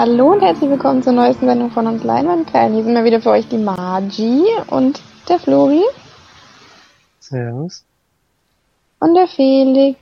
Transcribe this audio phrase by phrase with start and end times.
[0.00, 2.74] Hallo und herzlich willkommen zur neuesten Sendung von uns Leinwandperlen.
[2.74, 5.82] Hier sind wir wieder für euch die Magi und der Flori.
[7.18, 7.84] Servus.
[9.00, 9.98] Und der Felix.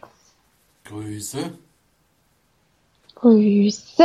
[0.84, 1.50] Grüße.
[3.14, 4.04] Grüße.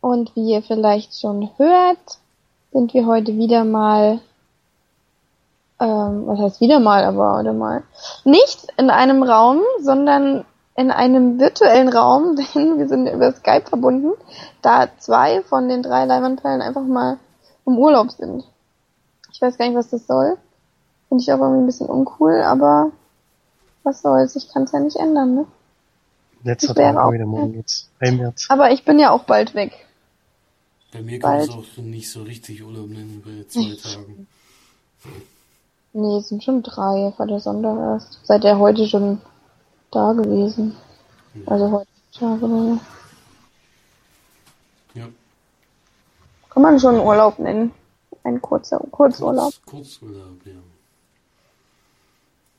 [0.00, 2.18] Und wie ihr vielleicht schon hört,
[2.72, 4.18] sind wir heute wieder mal,
[5.78, 7.84] ähm, was heißt wieder mal, aber oder mal,
[8.24, 10.44] nicht in einem Raum, sondern
[10.76, 14.12] in einem virtuellen Raum, denn wir sind über Skype verbunden,
[14.62, 17.18] da zwei von den drei Leinwandperlen einfach mal
[17.66, 18.44] im Urlaub sind.
[19.32, 20.36] Ich weiß gar nicht, was das soll.
[21.08, 22.90] Finde ich auch irgendwie ein bisschen uncool, aber
[23.84, 25.46] was soll's, ich kann es ja nicht ändern, ne?
[26.42, 27.88] Wäre Tag auch- heute Morgen jetzt.
[28.00, 28.46] März.
[28.48, 29.72] Aber ich bin ja auch bald weg.
[30.92, 31.58] Bei mir kann es Bald.
[31.58, 34.26] auch nicht so richtig Urlaub nennen bei zwei Tagen.
[35.92, 38.20] Nee, es sind schon drei, war der Sonntag erst.
[38.24, 39.20] Seid ihr heute schon
[39.90, 40.76] da gewesen?
[41.46, 42.78] Also heute Tag oder so.
[44.94, 45.06] Ja.
[46.50, 47.72] Kann man schon Urlaub nennen.
[48.24, 49.52] Ein kurzer Kurzurlaub.
[49.66, 50.52] Kurz, Kurzurlaub, ja.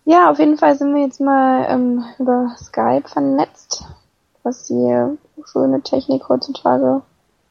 [0.05, 3.83] Ja, auf jeden Fall sind wir jetzt mal ähm, über Skype vernetzt,
[4.43, 7.01] was die schöne Technik heutzutage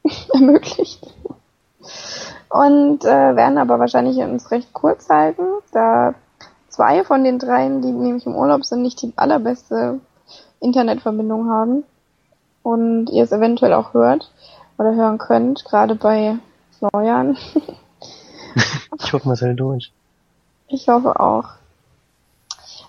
[0.33, 1.05] ermöglicht.
[2.49, 6.15] Und äh, werden aber wahrscheinlich uns recht kurz halten, da
[6.77, 9.99] zwei von den dreien, die nämlich im Urlaub sind, nicht die allerbeste
[10.59, 11.83] Internetverbindung haben
[12.61, 14.31] und ihr es eventuell auch hört
[14.77, 16.37] oder hören könnt, gerade bei
[16.77, 17.37] Florian.
[18.99, 19.93] Ich hoffe, hält durch.
[20.67, 21.49] Ich hoffe auch.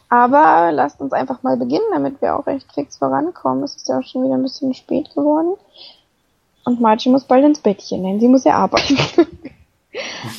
[0.09, 3.63] Aber lasst uns einfach mal beginnen, damit wir auch recht fix vorankommen.
[3.63, 5.59] Es ist ja auch schon wieder ein bisschen spät geworden.
[6.65, 8.97] Und Marci muss bald ins Bettchen, denn sie muss ja arbeiten.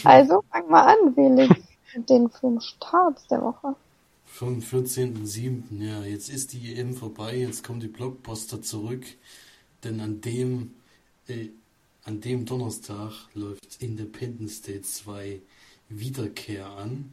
[0.03, 3.75] also fang mal an, Felix, den fünf Starts der Woche.
[4.25, 5.83] Vom 14.07.
[5.83, 9.05] Ja, jetzt ist die EM vorbei, jetzt kommen die Blockbuster zurück,
[9.83, 10.75] denn an dem,
[11.27, 11.49] äh,
[12.03, 15.41] an dem Donnerstag läuft Independence Day 2
[15.89, 17.11] Wiederkehr an,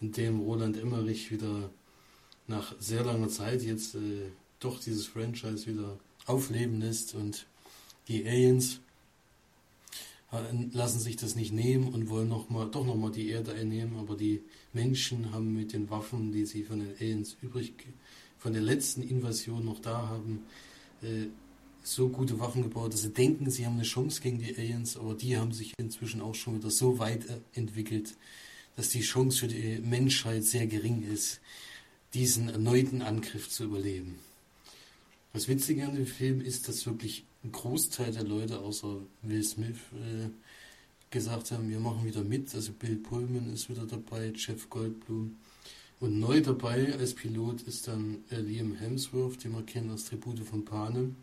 [0.00, 1.70] in dem Roland Emmerich wieder
[2.46, 7.46] nach sehr langer Zeit jetzt äh, doch dieses Franchise wieder aufleben lässt und
[8.08, 8.80] die Aliens
[10.72, 14.16] lassen sich das nicht nehmen und wollen noch mal, doch nochmal die Erde einnehmen, aber
[14.16, 17.72] die Menschen haben mit den Waffen, die sie von den Aliens übrig,
[18.38, 20.42] von der letzten Invasion noch da haben,
[21.02, 21.26] äh,
[21.82, 25.14] so gute Waffen gebaut, dass sie denken, sie haben eine Chance gegen die Aliens, aber
[25.14, 28.16] die haben sich inzwischen auch schon wieder so weit äh, entwickelt,
[28.76, 31.40] dass die Chance für die Menschheit sehr gering ist,
[32.14, 34.16] diesen erneuten Angriff zu überleben.
[35.32, 39.78] Das Witzige an dem Film ist, dass wirklich ein Großteil der Leute, außer Will Smith,
[39.92, 40.30] äh,
[41.10, 42.54] gesagt haben, wir machen wieder mit.
[42.54, 45.36] Also Bill Pullman ist wieder dabei, Jeff Goldblum.
[46.00, 50.40] Und neu dabei als Pilot ist dann äh, Liam Hemsworth, den wir kennen als Tribute
[50.40, 51.16] von Panem.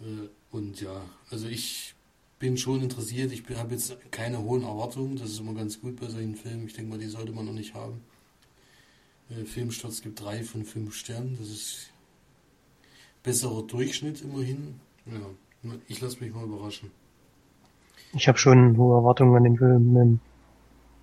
[0.00, 1.94] Äh, und ja, also ich
[2.38, 3.32] bin schon interessiert.
[3.32, 5.16] Ich habe jetzt keine hohen Erwartungen.
[5.16, 6.66] Das ist immer ganz gut bei solchen Filmen.
[6.66, 8.00] Ich denke mal, die sollte man noch nicht haben.
[9.30, 11.36] Äh, Filmstarts gibt drei von fünf Sternen.
[11.38, 11.90] Das ist
[13.22, 14.80] besserer Durchschnitt immerhin.
[15.06, 16.90] Ja, ich lasse mich mal überraschen.
[18.12, 19.94] Ich habe schon hohe Erwartungen an den Film.
[19.94, 20.20] denn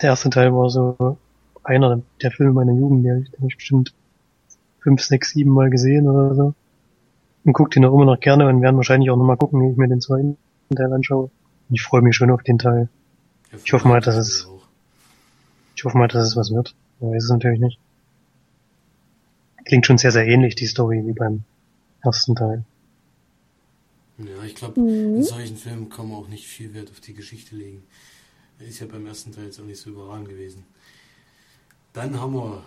[0.02, 1.18] Der erste Teil war so
[1.64, 3.94] einer der Filme meiner Jugend, den habe ich bestimmt
[4.80, 6.54] fünf, sechs, sieben Mal gesehen oder so.
[7.44, 9.78] Und guck den auch immer noch gerne und werden wahrscheinlich auch nochmal gucken, wie ich
[9.78, 10.38] mir den zweiten
[10.76, 11.30] Teil anschaue.
[11.70, 12.90] Und ich freue mich schon auf den Teil.
[13.64, 14.66] Ich hoffe mal, dass es- Auch.
[15.76, 16.76] Ich hoffe mal, dass es was wird.
[17.00, 17.80] Man weiß es natürlich nicht.
[19.66, 21.44] Klingt schon sehr, sehr ähnlich, die Story, wie beim
[22.04, 22.64] ersten Teil.
[24.18, 25.18] Ja, ich glaube, Mhm.
[25.18, 27.84] in solchen Filmen kann man auch nicht viel Wert auf die Geschichte legen.
[28.60, 30.64] Ist ja beim ersten Teil jetzt auch nicht so überragend gewesen.
[31.94, 32.64] Dann haben wir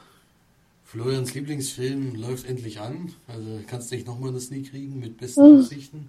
[0.84, 3.12] Florians Lieblingsfilm läuft endlich an.
[3.26, 5.60] Also kannst du nicht nochmal das nie kriegen mit besten Mhm.
[5.60, 6.08] Absichten.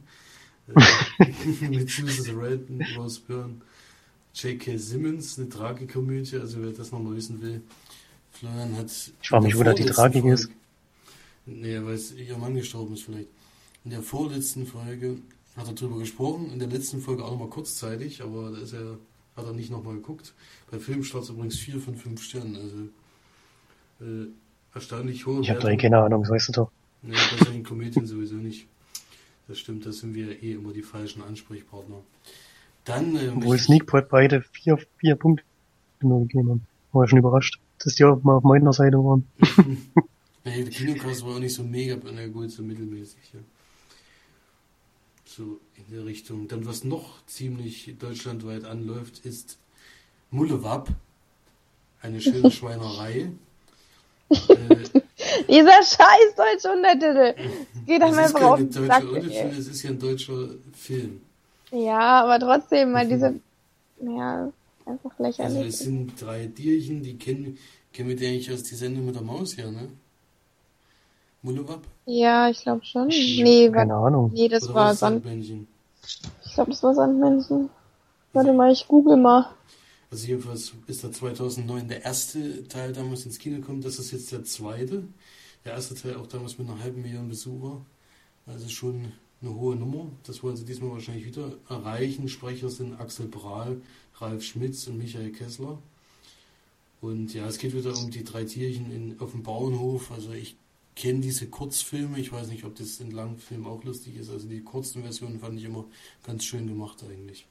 [0.68, 0.80] Äh,
[1.69, 3.62] mit Susan Sarandon, Rose Byrne,
[4.36, 4.77] J.K.
[4.77, 6.38] Simmons, eine Tragikomödie.
[6.38, 7.62] Also wer das nochmal wissen will.
[8.31, 8.92] Florian hat.
[9.21, 10.50] Ich frage mich, in wo da die Tragik ist.
[11.48, 13.27] Nee, weil es ihr Mann gestorben ist vielleicht.
[13.83, 15.18] In der vorletzten Folge
[15.57, 18.98] hat er drüber gesprochen, in der letzten Folge auch nochmal kurzzeitig, aber da ist er,
[19.36, 20.33] hat er nicht nochmal geguckt.
[20.69, 22.78] Bei Filmstarts übrigens 4 von 5 Sternen, also
[24.06, 24.28] äh,
[24.74, 25.81] erstaunlich hohe Ich habe da Wertung.
[25.81, 26.72] keine Ahnung, das weißt du doch.
[27.01, 28.68] Nee, bei solchen Komödien sowieso nicht.
[29.48, 31.98] Das stimmt, da sind wir eh immer die falschen Ansprechpartner.
[32.86, 35.44] Dann, äh, Obwohl Sneakpot beide vier, vier Punkte
[36.01, 36.68] nur gegeben haben.
[36.94, 39.28] War schon überrascht, dass die auch mal auf meiner Seite waren.
[40.44, 43.39] Nee, der Kinocast war auch nicht so mega, na gut, so mittelmäßig, ja.
[45.36, 46.48] So in der Richtung.
[46.48, 49.57] Dann, was noch ziemlich deutschlandweit anläuft, ist
[50.30, 50.89] Mullewapp.
[52.01, 53.31] Eine schöne Schweinerei.
[54.30, 54.36] äh,
[55.48, 57.36] Dieser scheiß deutsche Untertitel.
[57.81, 59.04] Es geht einem ist einfach auf den Sack.
[59.57, 61.22] es ist ja ein deutscher Film.
[61.72, 63.39] Ja, aber trotzdem mal diese,
[64.01, 64.51] ja,
[64.86, 65.68] einfach Also lächerlich.
[65.68, 67.57] es sind drei Tierchen, die kennen,
[67.92, 69.89] kennen wir die eigentlich aus die Sendung mit der Maus hier, ne?
[71.42, 71.82] Mullewab?
[72.06, 73.08] ja, ich glaube schon.
[73.08, 74.32] Nee, keine war, Ahnung.
[74.34, 75.24] nee, das Oder war Sand.
[75.24, 75.68] Sandmännchen?
[76.46, 77.70] Ich glaube, das war Sandmännchen.
[78.34, 79.50] Warte mal, ich google mal.
[80.12, 84.32] Also jedenfalls ist der 2009 der erste Teil damals ins Kino gekommen, das ist jetzt
[84.32, 85.04] der zweite.
[85.64, 87.82] Der erste Teil auch damals mit einer halben Million Besucher.
[88.46, 89.12] Also schon
[89.42, 90.08] eine hohe Nummer.
[90.24, 92.28] Das wollen sie diesmal wahrscheinlich wieder erreichen.
[92.28, 93.82] Sprecher sind Axel Brahl,
[94.20, 95.78] Ralf Schmitz und Michael Kessler.
[97.00, 100.12] Und ja, es geht wieder um die drei Tierchen in, auf dem Bauernhof.
[100.12, 100.56] Also ich
[100.96, 102.20] kenne diese Kurzfilme.
[102.20, 104.30] Ich weiß nicht, ob das in Langfilmen auch lustig ist.
[104.30, 105.86] Also die kurzen Versionen fand ich immer
[106.26, 107.46] ganz schön gemacht eigentlich.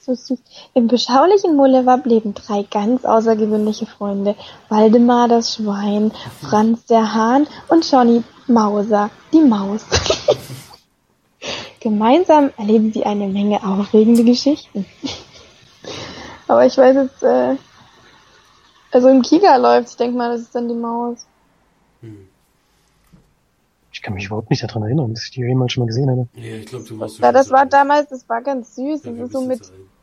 [0.00, 0.38] So süß.
[0.74, 4.36] Im beschaulichen Mullewab leben drei ganz außergewöhnliche Freunde.
[4.68, 9.84] Waldemar das Schwein, Franz der Hahn und Johnny Mauser, die Maus.
[11.80, 14.86] Gemeinsam erleben sie eine Menge aufregende Geschichten.
[16.48, 17.56] Aber ich weiß jetzt, äh,
[18.90, 21.26] also im Kika läuft, ich denke mal, das ist dann die Maus.
[22.00, 22.28] Hm.
[23.98, 26.28] Ich kann mich überhaupt nicht daran erinnern, dass ich die jemals schon mal gesehen hätte.
[26.34, 29.02] Ja, ich glaube, du warst Ja, das war damals, das war ganz süß.
[29.02, 29.60] Ja, Das ist so mit,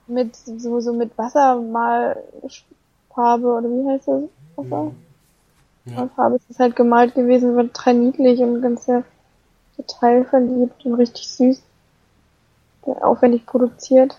[0.07, 4.23] mit, so, so mit Wassermalfarbe, oder wie heißt das?
[4.57, 4.91] Wasser?
[5.85, 9.05] Ja, Farbe ist es halt gemalt gewesen, war total niedlich und ganz sehr
[9.77, 11.63] total verliebt und richtig süß.
[12.81, 14.17] Aufwendig produziert.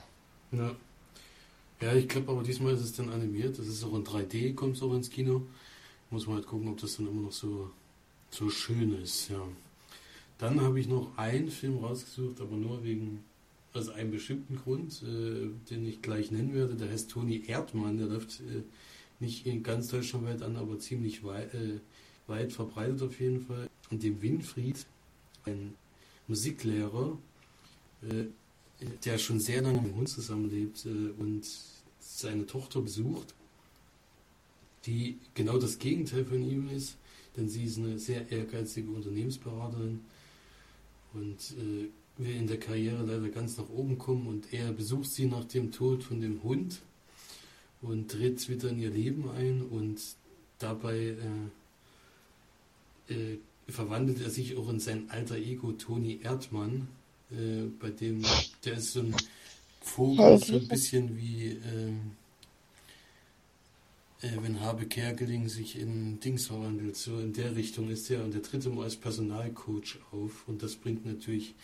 [0.53, 0.71] ja.
[1.83, 3.59] ja ich glaube aber diesmal ist es dann animiert.
[3.59, 5.43] Das ist auch in 3D, kommt es auch ins Kino.
[6.09, 7.69] Muss man halt gucken, ob das dann immer noch so,
[8.31, 9.37] so schön ist, ja.
[10.39, 13.25] Dann habe ich noch einen Film rausgesucht, aber nur wegen,
[13.73, 16.75] aus einem bestimmten Grund, äh, den ich gleich nennen werde.
[16.75, 17.99] Der heißt Toni Erdmann.
[17.99, 18.63] Der läuft äh,
[19.21, 21.81] nicht in ganz Deutschland weit an, aber ziemlich weit, äh,
[22.27, 23.69] weit verbreitet auf jeden Fall.
[23.91, 24.87] Und dem Winfried,
[25.45, 25.75] ein
[26.27, 27.19] Musiklehrer,
[28.03, 28.25] äh,
[29.05, 31.47] der schon sehr lange mit dem Hund zusammenlebt äh, und
[31.99, 33.35] seine Tochter besucht,
[34.85, 36.97] die genau das Gegenteil von ihm ist,
[37.37, 40.01] denn sie ist eine sehr ehrgeizige Unternehmensberaterin
[41.17, 45.27] und äh, will in der Karriere leider ganz nach oben kommen und er besucht sie
[45.27, 46.81] nach dem Tod von dem Hund
[47.83, 50.01] und tritt wieder in ihr Leben ein und
[50.59, 51.17] dabei
[53.09, 56.89] äh, äh, verwandelt er sich auch in sein alter Ego Toni Erdmann,
[57.31, 58.23] äh, bei dem
[58.65, 59.15] der ist so ein
[59.81, 62.26] Vogel, so ein bisschen wie ähm, äh,
[64.23, 68.43] wenn Habe Kerkeling sich in Dings verwandelt, so in der Richtung ist er und der
[68.43, 71.55] tritt immer als Personalcoach auf und das bringt natürlich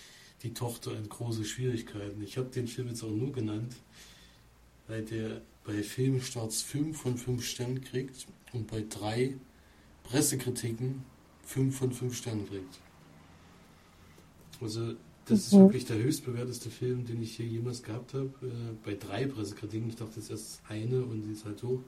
[0.43, 2.23] die Tochter in große Schwierigkeiten.
[2.23, 3.75] Ich habe den Film jetzt auch nur genannt,
[4.89, 9.35] weil der bei Filmstarts 5 von 5 Sternen kriegt und bei drei
[10.05, 11.05] Pressekritiken
[11.45, 12.79] 5 von 5 Sternen kriegt.
[14.61, 14.95] Also
[15.27, 15.59] das ist Mhm.
[15.61, 18.31] wirklich der höchstbewerteste Film, den ich hier jemals gehabt habe.
[18.43, 19.89] Äh, bei drei Pressekritiken.
[19.89, 21.81] Ich dachte, das ist erst eine und die ist halt hoch.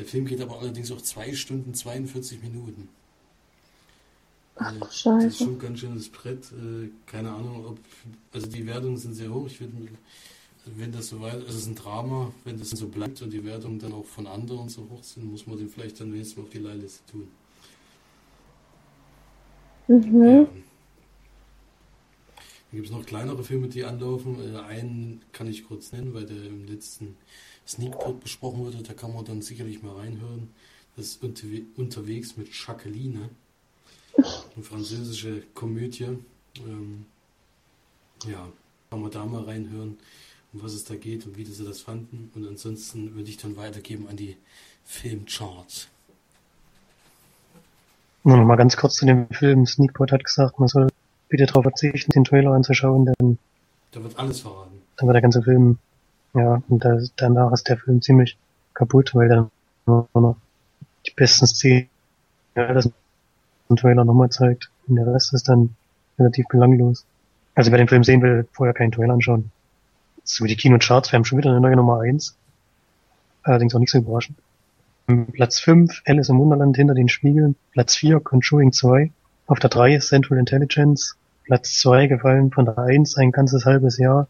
[0.00, 2.90] Der Film geht aber allerdings auch 2 Stunden 42 Minuten.
[4.56, 5.38] Ach Äh, du Das ist Scheiße.
[5.38, 6.52] schon ein ganz schönes Brett.
[6.52, 7.80] Äh, keine Ahnung, ob.
[8.32, 9.46] Also die Wertungen sind sehr hoch.
[9.48, 9.72] Ich würde,
[10.66, 13.44] wenn das so weit, also es ist ein Drama, wenn das so bleibt und die
[13.44, 16.44] Wertungen dann auch von anderen so hoch sind, muss man den vielleicht dann wenigstens mal
[16.44, 17.28] auf die Leihliste tun.
[19.88, 20.22] Mhm.
[20.24, 20.46] Ja.
[22.70, 24.36] Dann gibt es noch kleinere Filme, die anlaufen.
[24.54, 27.16] Äh, einen kann ich kurz nennen, weil der im letzten
[27.66, 28.82] Sneakpot besprochen wurde.
[28.82, 30.48] Da kann man dann sicherlich mal reinhören.
[30.96, 33.30] Das ist unterwe unterwegs mit Jacqueline.
[34.16, 36.18] Eine französische Komödie.
[36.56, 37.06] Ähm,
[38.26, 38.48] ja,
[38.90, 39.96] kann man da mal reinhören,
[40.52, 42.30] um was es da geht und wie sie das fanden.
[42.34, 44.36] Und ansonsten würde ich dann weitergeben an die
[44.84, 45.88] Filmcharts.
[48.24, 49.64] Nur noch mal ganz kurz zu dem Film.
[49.66, 50.88] Sneakpot hat gesagt, man soll
[51.28, 53.38] bitte darauf verzichten, den Trailer anzuschauen, denn
[53.92, 54.82] Da wird alles verraten.
[54.96, 55.78] dann wird der ganze Film,
[56.34, 58.36] ja, und da, danach ist der Film ziemlich
[58.74, 59.50] kaputt, weil dann
[59.86, 60.36] nur noch
[61.06, 61.88] die besten Szenen,
[62.54, 62.90] ja, das
[63.68, 64.70] ein Trailer nochmal zeigt.
[64.86, 65.74] Und der Rest ist dann
[66.18, 67.06] relativ belanglos.
[67.54, 69.50] Also wer den Film sehen will, vorher keinen Trailer anschauen.
[70.24, 72.36] So die Kinocharts, wir haben schon wieder eine neue Nummer eins.
[73.42, 74.38] Allerdings auch nicht so überraschend.
[75.32, 77.56] Platz 5, Alice im Wunderland hinter den Spiegeln.
[77.72, 79.10] Platz 4, Conjuring 2.
[79.46, 81.16] Auf der 3 Central Intelligence.
[81.44, 84.28] Platz 2 gefallen von der 1 ein ganzes halbes Jahr.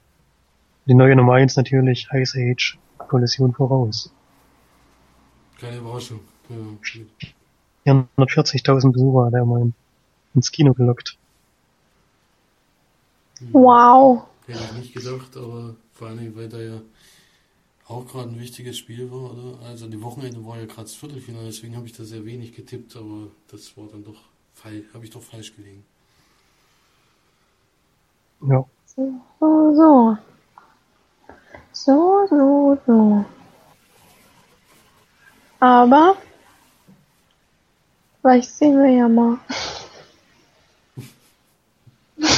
[0.90, 4.12] Die neue Nummer 1 natürlich Ice Age Kollision voraus.
[5.56, 6.18] Keine Überraschung.
[6.48, 7.94] Ja.
[8.18, 9.72] 440.000 Besucher hat er mal
[10.34, 11.16] ins Kino gelockt.
[13.52, 14.24] Wow.
[14.48, 16.80] Hätte ich nicht gedacht, aber vor allen Dingen, weil da ja
[17.86, 19.64] auch gerade ein wichtiges Spiel war, oder?
[19.66, 22.96] Also die Wochenende war ja gerade das Viertelfinale, deswegen habe ich da sehr wenig getippt,
[22.96, 25.84] aber das war dann doch falsch, habe ich doch falsch gelegen.
[28.40, 28.64] Ja.
[28.86, 30.16] So, so,
[31.84, 32.26] so.
[32.28, 33.24] So, so.
[35.60, 36.16] Aber
[38.20, 39.38] vielleicht sehen wir ja mal.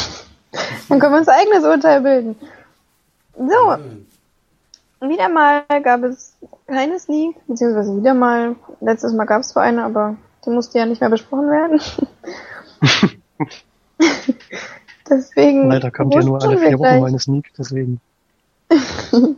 [0.89, 2.37] Dann können wir uns eigenes Urteil bilden.
[3.37, 3.77] So,
[5.09, 9.85] wieder mal gab es keine Sneak, beziehungsweise wieder mal, letztes Mal gab es zwar eine,
[9.85, 11.81] aber die musste ja nicht mehr besprochen werden.
[15.09, 15.69] deswegen.
[15.69, 18.01] Leider kommt ja nur alle vier Wochen meine Sneak, deswegen.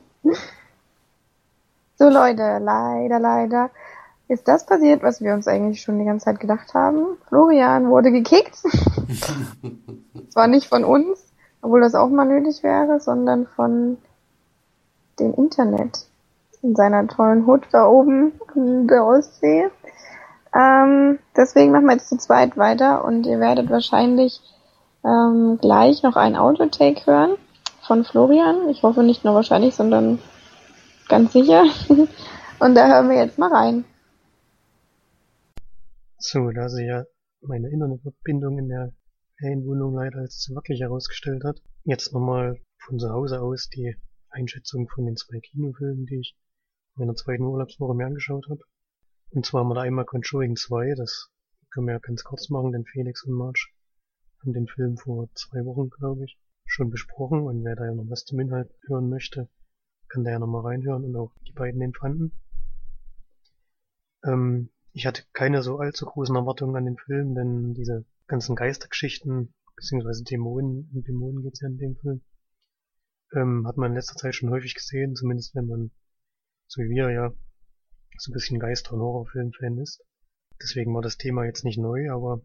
[1.96, 3.70] so Leute, leider, leider
[4.28, 7.18] ist das passiert, was wir uns eigentlich schon die ganze Zeit gedacht haben.
[7.28, 8.56] Florian wurde gekickt.
[10.30, 13.98] Zwar nicht von uns, obwohl das auch mal nötig wäre, sondern von
[15.18, 16.06] dem Internet
[16.62, 19.68] in seiner tollen Hut da oben in der Ostsee.
[20.54, 24.40] Ähm, deswegen machen wir jetzt zu zweit weiter und ihr werdet wahrscheinlich
[25.04, 27.36] ähm, gleich noch ein Autotake hören
[27.86, 28.68] von Florian.
[28.68, 30.18] Ich hoffe nicht nur wahrscheinlich, sondern
[31.08, 31.64] ganz sicher.
[32.60, 33.84] und da hören wir jetzt mal rein.
[36.18, 37.04] So, da sie ja
[37.42, 38.92] meine Internetverbindung in der
[39.38, 43.96] Ferienwohnung leider als zu wackelig herausgestellt hat, jetzt nochmal von zu Hause aus die
[44.30, 46.36] Einschätzung von den zwei Kinofilmen, die ich
[46.96, 48.62] in meiner zweiten Urlaubswoche mir angeschaut habe.
[49.30, 51.28] Und zwar haben wir da einmal Conjuring 2, das
[51.70, 53.66] können wir ja ganz kurz machen, denn Felix und Marge
[54.40, 56.38] haben den Film vor zwei Wochen, glaube ich,
[56.74, 59.48] schon besprochen und wer da ja noch was zum Inhalt hören möchte,
[60.08, 62.32] kann da ja nochmal reinhören und auch die beiden den fanden.
[64.24, 69.54] Ähm, ich hatte keine so allzu großen Erwartungen an den Film, denn diese ganzen Geistergeschichten,
[69.76, 72.22] beziehungsweise Dämonen, um Dämonen geht's ja in dem Film,
[73.34, 75.90] ähm, hat man in letzter Zeit schon häufig gesehen, zumindest wenn man,
[76.66, 77.32] so wie wir ja,
[78.16, 80.02] so ein bisschen Geister- und Horrorfilm-Fan ist.
[80.60, 82.42] Deswegen war das Thema jetzt nicht neu, aber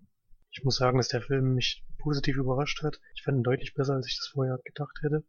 [0.52, 3.00] ich muss sagen, dass der Film mich positiv überrascht hat.
[3.16, 5.24] Ich fand ihn deutlich besser, als ich das vorher gedacht hätte.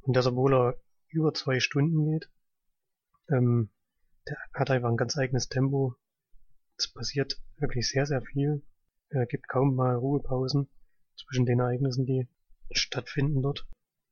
[0.00, 2.30] Und das, obwohl er über zwei Stunden geht.
[3.28, 3.70] Ähm,
[4.28, 5.94] der hat einfach ein ganz eigenes Tempo.
[6.78, 8.62] Es passiert wirklich sehr, sehr viel.
[9.08, 10.68] Er gibt kaum mal Ruhepausen
[11.16, 12.28] zwischen den Ereignissen, die
[12.72, 13.66] stattfinden dort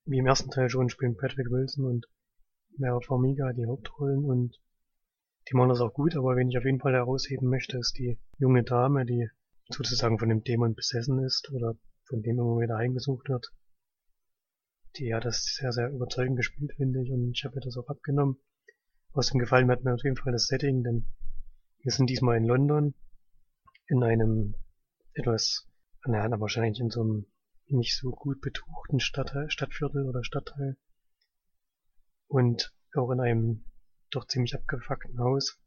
[0.07, 2.09] wie im ersten Teil schon spielen Patrick Wilson und
[2.79, 4.61] Vera Farmiga die Hauptrollen und
[5.49, 8.19] die machen das auch gut, aber wen ich auf jeden Fall herausheben möchte, ist die
[8.39, 9.31] junge Dame, die
[9.69, 13.53] sozusagen von dem Dämon besessen ist oder von dem immer wieder heimgesucht wird.
[14.97, 18.39] Die hat das sehr, sehr überzeugend gespielt, finde ich, und ich habe das auch abgenommen.
[19.15, 21.07] Ihm gefallen hat mir auf jeden Fall das Setting, denn
[21.81, 22.95] wir sind diesmal in London,
[23.87, 24.55] in einem
[25.15, 25.69] etwas,
[26.05, 27.27] naja, wahrscheinlich in so einem
[27.67, 30.77] nicht so gut betuchten Stadtteil, Stadtviertel oder Stadtteil
[32.27, 33.65] und auch in einem
[34.11, 35.61] doch ziemlich abgefuckten Haus,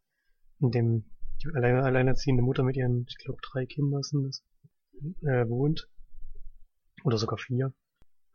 [0.59, 1.09] in dem
[1.43, 4.43] die alleine, alleinerziehende Mutter mit ihren, ich glaube, drei Kindern sind es,
[5.21, 5.87] äh, wohnt.
[7.03, 7.73] Oder sogar vier.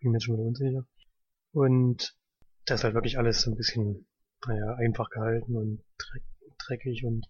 [0.01, 0.87] Bin mir schon wieder unsicher.
[1.53, 2.17] Und
[2.65, 4.07] da ist halt wirklich alles so ein bisschen,
[4.47, 6.23] naja, einfach gehalten und dreck,
[6.59, 7.27] dreckig und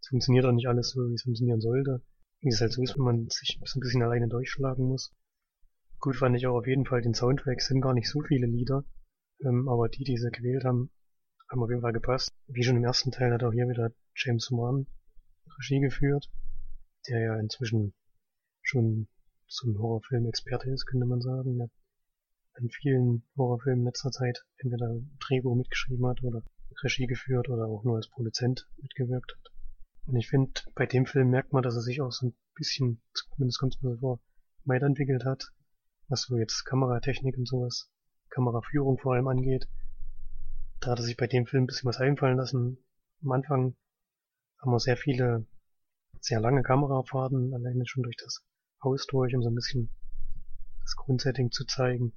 [0.00, 2.02] es funktioniert auch nicht alles so, wie es funktionieren sollte.
[2.40, 5.14] Wie es halt so ist, wenn man sich so ein bisschen alleine durchschlagen muss.
[6.00, 8.84] Gut fand ich auch auf jeden Fall den Soundtrack, sind gar nicht so viele Lieder,
[9.44, 10.90] ähm, aber die, die sie gewählt haben,
[11.48, 12.32] haben auf jeden Fall gepasst.
[12.48, 14.86] Wie schon im ersten Teil hat auch hier wieder James Wan
[15.58, 16.30] Regie geführt,
[17.08, 17.94] der ja inzwischen
[18.62, 19.08] schon
[19.64, 21.58] ein Horrorfilm-Experte ist, könnte man sagen.
[21.58, 21.68] Der
[22.54, 26.42] an vielen Horrorfilmen letzter Zeit entweder Drehbuch mitgeschrieben hat oder
[26.82, 29.52] Regie geführt oder auch nur als Produzent mitgewirkt hat.
[30.06, 33.00] Und ich finde, bei dem Film merkt man, dass er sich auch so ein bisschen,
[33.14, 34.20] zumindest kommt es mir so vor,
[34.64, 35.52] weiterentwickelt hat
[36.12, 37.90] was so jetzt Kameratechnik und sowas,
[38.28, 39.66] Kameraführung vor allem angeht.
[40.80, 42.76] Da hat er sich bei dem Film ein bisschen was einfallen lassen.
[43.22, 43.76] Am Anfang
[44.62, 45.44] haben wir sehr viele,
[46.20, 48.44] sehr lange Kamerafahrten, alleine schon durch das
[48.82, 49.90] Haus durch, um so ein bisschen
[50.82, 52.12] das Grundsetting zu zeigen.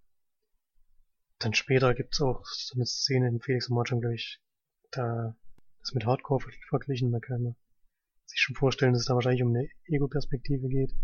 [1.40, 4.40] Dann später gibt's auch so eine Szene in Felix und Marchand, glaube ich,
[4.92, 5.36] da
[5.82, 7.56] das mit Hardcore verglichen, da kann man
[8.26, 10.96] sich schon vorstellen, dass es da wahrscheinlich um eine Ego-Perspektive geht.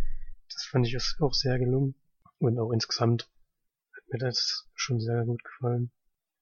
[0.52, 1.96] Das fand ich auch sehr gelungen.
[2.40, 3.30] Und auch insgesamt
[3.96, 5.92] hat mir das schon sehr gut gefallen.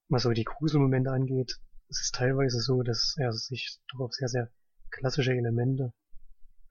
[0.07, 4.29] Was aber die Gruselmomente angeht, es ist teilweise so, dass er sich doch auf sehr,
[4.29, 4.49] sehr
[4.91, 5.93] klassische Elemente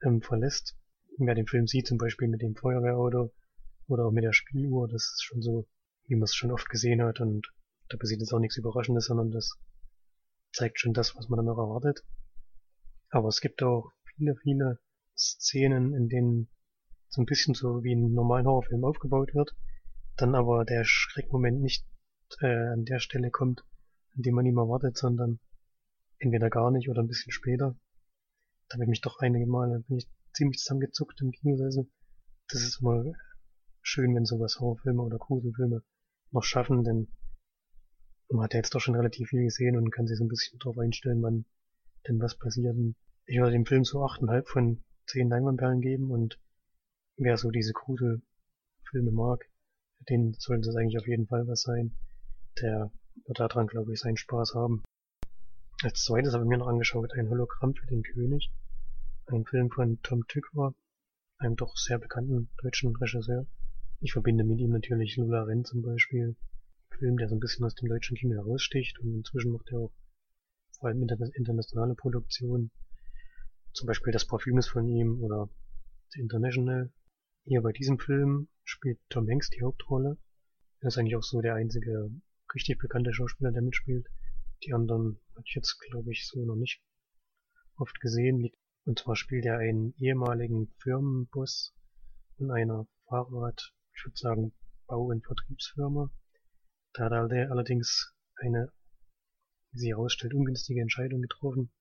[0.03, 0.77] ähm, verlässt.
[1.17, 3.33] Wer den Film sieht, zum Beispiel mit dem Feuerwehrauto
[3.87, 5.67] oder auch mit der Spieluhr, das ist schon so,
[6.07, 7.51] wie man es schon oft gesehen hat und
[7.89, 9.57] da passiert jetzt auch nichts Überraschendes, sondern das
[10.53, 12.03] zeigt schon das, was man dann auch erwartet.
[13.09, 14.79] Aber es gibt auch viele, viele
[15.17, 16.49] Szenen, in denen
[17.09, 19.55] so ein bisschen so wie ein normalen Horrorfilm aufgebaut wird,
[20.15, 21.85] dann aber der Schreckmoment nicht
[22.41, 23.63] äh, an der Stelle kommt,
[24.15, 25.39] an dem man ihn erwartet, sondern
[26.19, 27.75] entweder gar nicht oder ein bisschen später.
[28.69, 31.89] Da habe ich mich doch einige Male bin ich ziemlich zusammengezuckt im Kinosessel.
[32.49, 33.03] Das ist immer
[33.81, 35.83] schön, wenn sowas Horrorfilme oder Gruselfilme
[36.31, 37.07] noch schaffen, denn
[38.29, 40.59] man hat ja jetzt doch schon relativ viel gesehen und kann sich so ein bisschen
[40.59, 41.45] darauf einstellen, wann
[42.07, 42.75] denn was passiert.
[43.25, 46.39] Ich würde dem Film so 8,5 von 10 Leinwandperlen geben und
[47.17, 49.49] wer so diese Gruselfilme mag,
[49.97, 51.97] für den sollte das eigentlich auf jeden Fall was sein.
[52.61, 52.91] Der
[53.25, 54.83] wird daran, glaube ich, seinen Spaß haben.
[55.81, 58.51] Als zweites habe ich mir noch angeschaut ein Hologramm für den König.
[59.27, 60.75] Ein Film von Tom Tykwer,
[61.37, 63.45] einem doch sehr bekannten deutschen Regisseur.
[64.01, 66.35] Ich verbinde mit ihm natürlich Lula Renn zum Beispiel.
[66.97, 69.93] Film, der so ein bisschen aus dem deutschen Kino heraussticht und inzwischen macht er auch
[70.77, 72.71] vor allem internationale Produktionen.
[73.71, 75.49] Zum Beispiel das Parfüm ist von ihm oder
[76.09, 76.91] The International.
[77.45, 80.17] Hier bei diesem Film spielt Tom Hanks die Hauptrolle.
[80.81, 82.11] Er ist eigentlich auch so der einzige
[82.53, 84.07] richtig bekannte Schauspieler, der mitspielt.
[84.63, 86.81] Die anderen hatte ich jetzt, glaube ich, so noch nicht
[87.77, 88.51] oft gesehen.
[88.85, 91.73] Und zwar spielt er einen ehemaligen Firmenboss
[92.37, 94.53] in einer Fahrrad, ich würde sagen,
[94.87, 96.11] Bau- und Vertriebsfirma.
[96.93, 98.71] Da hat er allerdings eine,
[99.71, 101.71] wie sie herausstellt, ungünstige Entscheidung getroffen,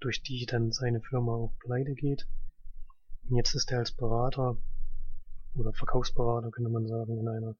[0.00, 2.28] durch die dann seine Firma auch pleite geht.
[3.28, 4.56] Und jetzt ist er als Berater
[5.54, 7.56] oder Verkaufsberater, könnte man sagen, in einer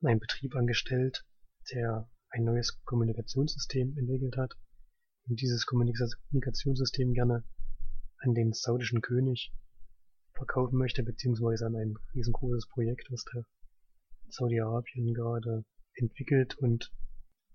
[0.00, 1.24] in einem Betrieb angestellt,
[1.72, 4.52] der ein neues Kommunikationssystem entwickelt hat
[5.26, 7.44] und dieses Kommunikationssystem gerne
[8.18, 9.52] an den saudischen König
[10.34, 13.44] verkaufen möchte, beziehungsweise an ein riesengroßes Projekt, was der
[14.28, 15.64] Saudi-Arabien gerade
[15.94, 16.92] entwickelt und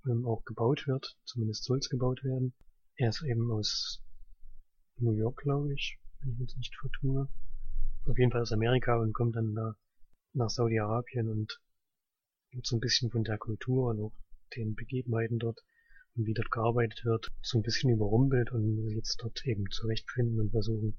[0.07, 2.53] ähm, auch gebaut wird, zumindest soll es gebaut werden.
[2.95, 4.01] Er ist eben aus
[4.97, 7.29] New York, glaube ich, wenn ich mich nicht vertue.
[8.07, 9.75] Auf jeden Fall aus Amerika und kommt dann da
[10.33, 11.61] nach Saudi-Arabien und
[12.63, 14.13] so ein bisschen von der Kultur und auch
[14.55, 15.63] den Begebenheiten dort
[16.15, 20.39] und wie dort gearbeitet wird, so ein bisschen überrumpelt und muss jetzt dort eben zurechtfinden
[20.39, 20.97] und versuchen,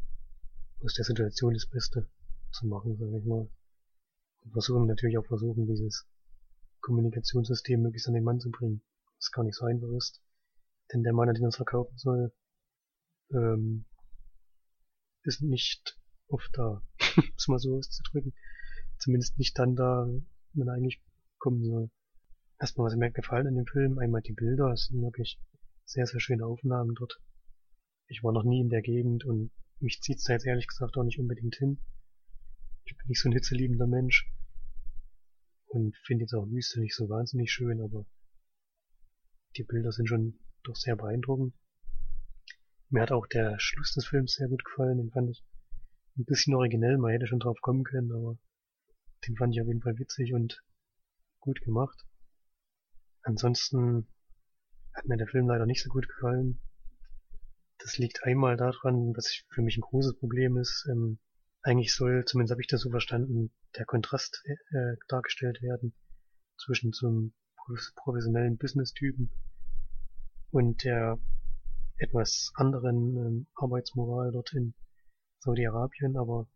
[0.81, 2.09] aus der Situation das Beste
[2.51, 3.49] zu machen, sage ich mal.
[4.45, 6.07] Und versuchen natürlich auch versuchen, dieses
[6.81, 8.83] Kommunikationssystem möglichst an den Mann zu bringen.
[9.19, 10.21] Was gar nicht so einfach ist.
[10.93, 12.33] Denn der Mann, an den es verkaufen soll,
[13.33, 13.85] ähm,
[15.23, 16.83] ist nicht oft da,
[17.17, 18.35] um es mal so auszudrücken.
[18.99, 20.09] Zumindest nicht dann da,
[20.55, 21.01] wenn er eigentlich
[21.38, 21.91] kommen soll.
[22.59, 25.38] Erstmal, was mir gefallen an dem Film, einmal die Bilder, es sind wirklich
[25.85, 27.21] sehr, sehr schöne Aufnahmen dort.
[28.07, 31.03] Ich war noch nie in der Gegend und mich zieht's da jetzt ehrlich gesagt auch
[31.03, 31.79] nicht unbedingt hin.
[32.85, 34.31] Ich bin nicht so ein hitzeliebender Mensch
[35.67, 38.07] und finde jetzt auch Wüste nicht so wahnsinnig schön, aber
[39.57, 41.55] die Bilder sind schon doch sehr beeindruckend.
[42.91, 45.43] Mir hat auch der Schluss des Films sehr gut gefallen, den fand ich
[46.19, 48.38] ein bisschen originell, man hätte schon drauf kommen können, aber
[49.27, 50.62] den fand ich auf jeden Fall witzig und
[51.41, 52.05] gut gemacht.
[53.23, 54.07] Ansonsten
[54.95, 56.61] hat mir der Film leider nicht so gut gefallen.
[57.79, 60.87] Das liegt einmal daran, was für mich ein großes Problem ist.
[60.91, 61.19] Ähm,
[61.63, 65.95] eigentlich soll, zumindest habe ich das so verstanden, der Kontrast äh, dargestellt werden
[66.57, 67.33] zwischen zum
[67.97, 69.31] professionellen Business-Typen
[70.51, 71.19] und der
[71.99, 74.75] etwas anderen ähm, Arbeitsmoral dort in
[75.39, 76.49] Saudi-Arabien, aber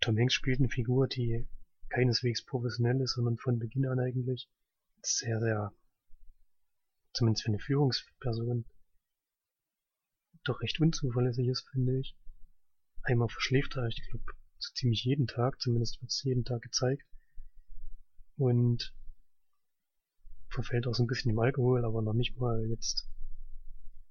[0.00, 1.46] Tom Hanks spielt eine Figur, die
[1.88, 4.48] keineswegs professionell ist, sondern von Beginn an eigentlich
[5.06, 5.72] sehr, sehr,
[7.12, 8.64] zumindest für eine Führungsperson,
[10.44, 12.16] doch recht unzuverlässig ist, finde ich.
[13.02, 14.24] Einmal verschläft er, ich glaube,
[14.58, 17.06] so ziemlich jeden Tag, zumindest wird es jeden Tag gezeigt.
[18.36, 18.94] Und
[20.48, 23.08] verfällt auch so ein bisschen im Alkohol, aber noch nicht mal jetzt.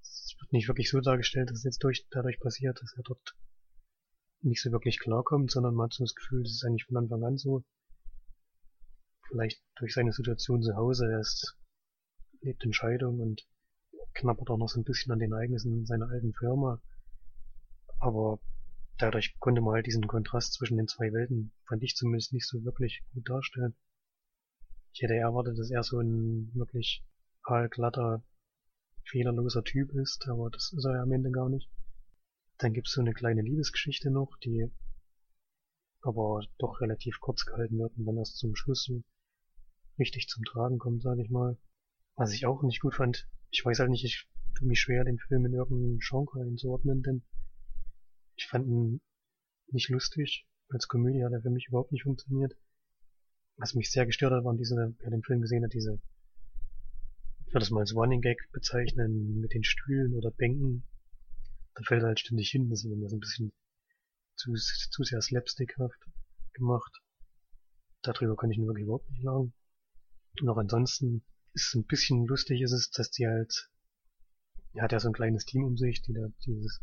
[0.02, 3.36] Es wird nicht wirklich so dargestellt, dass es jetzt durch, dadurch passiert, dass er dort
[4.42, 7.24] nicht so wirklich klarkommt, sondern man hat so das Gefühl, das ist eigentlich von Anfang
[7.24, 7.64] an so
[9.34, 11.58] vielleicht durch seine Situation zu Hause, er ist,
[12.42, 13.48] lebt in Scheidung und
[14.14, 16.80] knappert auch noch so ein bisschen an den Ereignissen seiner alten Firma.
[18.00, 18.40] Aber
[19.00, 22.64] dadurch konnte man halt diesen Kontrast zwischen den zwei Welten, fand ich zumindest nicht so
[22.64, 23.76] wirklich gut darstellen.
[24.94, 27.04] Ich hätte erwartet, dass er so ein wirklich
[27.42, 28.24] aalglatter,
[29.06, 31.68] fehlerloser Typ ist, aber das ist er ja am Ende gar nicht.
[32.60, 34.72] Dann gibt's so eine kleine Liebesgeschichte noch, die
[36.02, 38.92] aber doch relativ kurz gehalten wird und dann erst zum Schluss
[40.00, 41.58] richtig zum Tragen kommt, sage ich mal.
[42.16, 45.20] Was ich auch nicht gut fand, ich weiß halt nicht, ich tue mich schwer, den
[45.20, 47.24] Film in irgendeinen Genre einzuordnen, denn
[48.36, 49.02] ich fand ihn
[49.68, 50.48] nicht lustig.
[50.70, 52.56] Als Komödie hat er für mich überhaupt nicht funktioniert.
[53.58, 56.02] Was mich sehr gestört hat, waren diese, wer den Film gesehen hat, diese,
[57.46, 60.84] ich würde das mal als Running Gag bezeichnen, mit den Stühlen oder Bänken.
[61.76, 63.52] Da fällt er halt ständig hin, das ist immer so ein bisschen
[64.36, 66.00] zu, zu sehr slapstickhaft
[66.54, 67.02] gemacht.
[68.02, 69.54] Darüber kann ich nur wirklich überhaupt nicht lachen.
[70.42, 73.70] Und auch ansonsten ist es ein bisschen lustig ist es, dass die halt,
[74.80, 76.82] hat ja so ein kleines Team um sich, die da dieses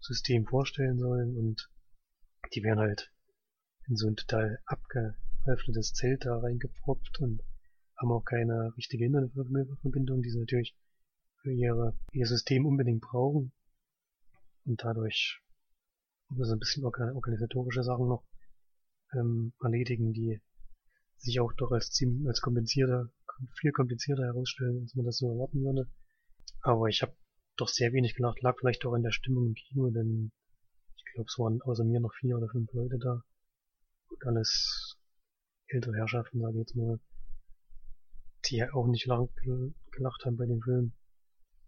[0.00, 1.70] System vorstellen sollen und
[2.54, 3.12] die werden halt
[3.88, 7.42] in so ein total abgehalftetes Zelt da reingeproppt und
[7.96, 10.76] haben auch keine richtige Internetverbindung, die sie natürlich
[11.40, 13.52] für ihre, ihr System unbedingt brauchen.
[14.64, 15.40] Und dadurch
[16.28, 18.26] muss ein bisschen organisatorische Sachen noch
[19.12, 20.40] ähm, erledigen, die
[21.18, 23.10] sich auch doch als ziemlich als komplizierter,
[23.60, 25.88] viel komplizierter herausstellen, als man das so erwarten würde.
[26.60, 27.16] Aber ich habe
[27.56, 30.30] doch sehr wenig gelacht, lag vielleicht auch in der Stimmung im Kino, denn
[30.96, 33.22] ich glaube, es waren außer mir noch vier oder fünf Leute da.
[34.10, 34.98] Und alles
[35.68, 37.00] ältere Herrschaften, sage ich jetzt mal,
[38.46, 39.28] die auch nicht lang
[39.92, 40.92] gelacht haben bei dem Film.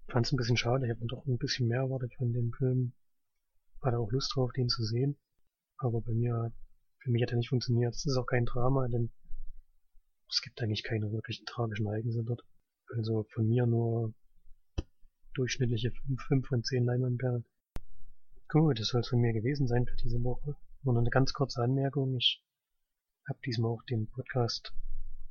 [0.09, 2.93] Fand es ein bisschen schade, ich habe doch ein bisschen mehr erwartet von dem Film.
[3.83, 5.19] Hatte auch Lust drauf, den zu sehen.
[5.79, 6.53] Aber bei mir,
[7.01, 7.95] für mich hat er nicht funktioniert.
[7.95, 9.11] Es ist auch kein Drama, denn
[10.31, 12.45] es gibt eigentlich keine wirklichen tragischen Ereignisse dort.
[12.95, 14.15] Also von mir nur
[15.35, 15.93] durchschnittliche
[16.29, 17.45] 5 von 10 Leinwandperlen.
[18.49, 20.57] Gut, das soll es von mir gewesen sein für diese Woche.
[20.83, 22.17] Nur noch eine ganz kurze Anmerkung.
[22.17, 22.43] Ich
[23.29, 24.73] habe diesmal auch den Podcast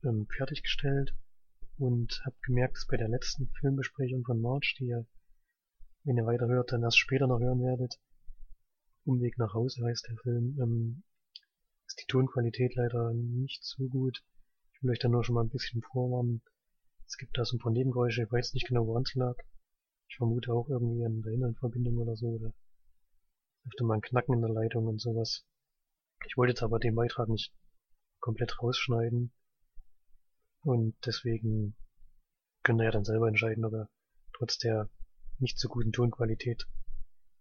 [0.03, 1.15] ähm, fertiggestellt
[1.77, 5.05] und habe gemerkt, dass bei der letzten Filmbesprechung von March, die ihr,
[6.03, 7.99] wenn ihr weiterhört, dann erst später noch hören werdet,
[9.03, 11.03] Umweg nach Hause heißt der Film, ähm,
[11.87, 14.23] ist die Tonqualität leider nicht so gut.
[14.77, 16.43] Ich will euch da nur schon mal ein bisschen vorwarnen.
[17.07, 19.35] Es gibt da so ein paar Nebengeräusche, ich weiß nicht genau, woran es lag.
[20.07, 22.53] Ich vermute auch irgendwie an der Innenverbindung oder so, oder
[23.65, 25.47] öfter mal ein Knacken in der Leitung und sowas.
[26.27, 27.55] Ich wollte jetzt aber den Beitrag nicht
[28.19, 29.33] komplett rausschneiden.
[30.61, 31.75] Und deswegen
[32.61, 33.89] könnt ihr ja dann selber entscheiden, ob ihr
[34.33, 34.91] trotz der
[35.39, 36.67] nicht so guten Tonqualität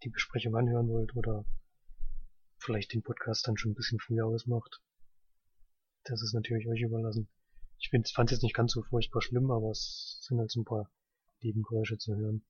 [0.04, 1.44] die Besprechung anhören wollt oder
[2.56, 4.80] vielleicht den Podcast dann schon ein bisschen früher ausmacht.
[6.08, 7.28] Das ist natürlich euch überlassen.
[7.78, 10.64] Ich fand es jetzt nicht ganz so furchtbar schlimm, aber es sind halt so ein
[10.64, 10.88] paar
[11.42, 12.42] Nebengeräusche zu hören.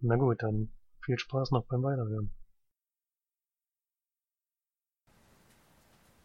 [0.00, 0.72] Na gut, dann
[1.04, 2.30] viel Spaß noch beim Weiterhören.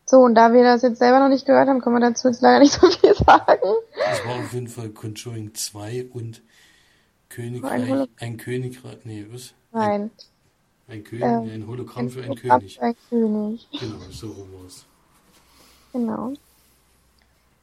[0.06, 2.42] So, und da wir das jetzt selber noch nicht gehört haben, können wir dazu jetzt
[2.42, 3.70] leider nicht so viel sagen.
[3.96, 6.42] Das war auf jeden Fall Conjuring 2 und
[7.28, 9.54] Königreich, ein, ein Königreich, nee, was?
[9.72, 10.10] Nein.
[10.88, 12.78] Ein, ein König, ähm, ein Hologramm ein für einen König.
[12.78, 13.70] Für einen König.
[13.80, 14.89] Genau, so rum war's.
[15.94, 16.34] Genau.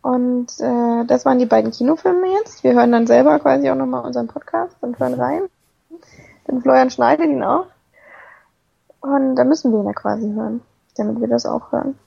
[0.03, 2.63] Und äh, das waren die beiden Kinofilme jetzt.
[2.63, 5.43] Wir hören dann selber quasi auch nochmal unseren Podcast und hören rein.
[6.47, 7.67] Denn Florian schneidet ihn auch.
[9.01, 10.63] Und da müssen wir ihn ja quasi hören,
[10.97, 11.99] damit wir das auch hören.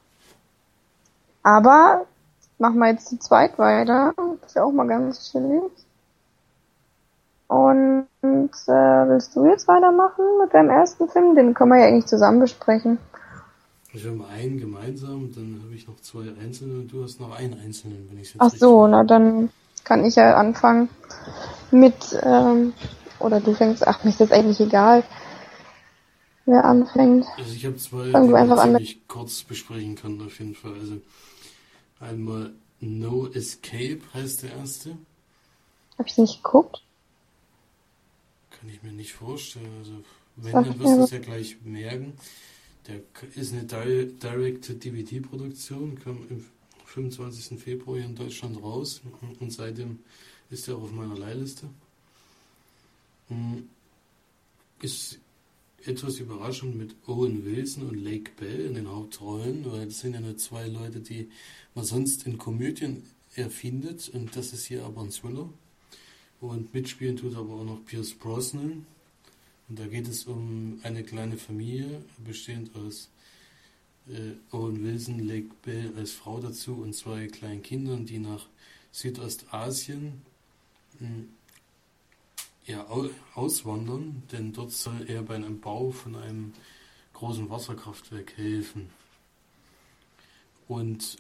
[1.44, 2.06] Aber
[2.58, 4.14] machen wir jetzt zu zweit weiter.
[4.16, 5.64] Das ist ja auch mal ganz chillig.
[7.48, 11.36] Und äh, willst du jetzt weitermachen mit deinem ersten Film?
[11.36, 13.00] Den können wir ja eigentlich zusammen besprechen.
[13.92, 17.60] Ich habe einen gemeinsam, dann habe ich noch zwei einzelne und du hast noch einen
[17.60, 19.50] einzelnen, wenn ich jetzt Ach so, na dann
[19.84, 20.90] kann ich ja anfangen
[21.72, 22.74] mit, ähm,
[23.20, 25.04] oder du fängst, ach, mir ist das eigentlich egal,
[26.46, 27.26] wer anfängt.
[27.38, 30.74] Also ich habe zwei, Fang die einfach an ich kurz besprechen kann auf jeden Fall.
[30.74, 31.02] Also
[32.00, 34.98] einmal No Escape heißt der erste.
[35.98, 36.84] Hab ich nicht geguckt?
[38.52, 39.72] Kann ich mir nicht vorstellen.
[39.80, 39.92] Also
[40.36, 42.14] wenn, dann wirst du es ja gleich merken.
[42.90, 43.02] Der
[43.36, 46.44] ist eine Direct-to-DVD-Produktion, kam am
[46.86, 47.60] 25.
[47.60, 49.02] Februar hier in Deutschland raus
[49.40, 50.00] und seitdem
[50.50, 51.70] ist er auf meiner Leihliste.
[53.28, 53.70] Hm,
[54.82, 55.20] ist
[55.86, 60.20] etwas überraschend mit Owen Wilson und Lake Bell in den Hauptrollen, weil das sind ja
[60.20, 61.30] nur zwei Leute, die
[61.76, 63.04] man sonst in Komödien
[63.36, 65.48] erfindet und das ist hier aber ein Thriller.
[66.42, 68.88] Und mitspielen tut aber auch noch Pierce Brosnan,
[69.70, 73.10] und da geht es um eine kleine Familie, bestehend aus
[74.08, 78.48] äh, Owen Wilson, Lake Bell als Frau dazu und zwei kleinen Kindern, die nach
[78.92, 80.24] Südostasien
[80.98, 81.30] hm,
[82.66, 82.86] ja,
[83.36, 86.54] auswandern, denn dort soll er bei einem Bau von einem
[87.14, 88.90] großen Wasserkraftwerk helfen.
[90.68, 91.18] Und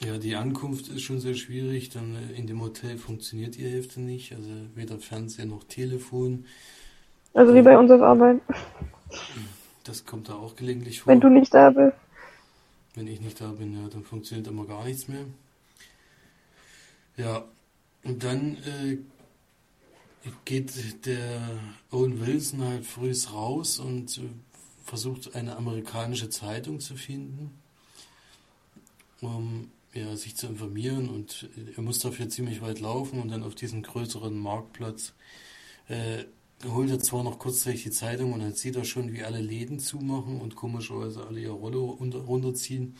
[0.00, 4.00] ja, die Ankunft ist schon sehr schwierig, dann äh, in dem Hotel funktioniert die Hälfte
[4.00, 6.44] nicht, also weder Fernseher noch Telefon.
[7.34, 8.40] Also wie bei uns auf Arbeit.
[9.84, 11.12] Das kommt da auch gelegentlich vor.
[11.12, 11.96] Wenn du nicht da bist.
[12.94, 15.24] Wenn ich nicht da bin, ja, dann funktioniert immer gar nichts mehr.
[17.16, 17.44] Ja,
[18.04, 18.98] und dann äh,
[20.44, 21.40] geht der
[21.90, 24.22] Owen Wilson halt früh raus und äh,
[24.84, 27.58] versucht eine amerikanische Zeitung zu finden,
[29.20, 33.54] um ja, sich zu informieren und er muss dafür ziemlich weit laufen und dann auf
[33.54, 35.12] diesen größeren Marktplatz
[35.88, 36.24] äh,
[36.66, 39.78] holt er zwar noch kurzzeitig die Zeitung und dann sieht er schon, wie alle Läden
[39.78, 42.96] zumachen und komischerweise alle ihre Rolle runterziehen.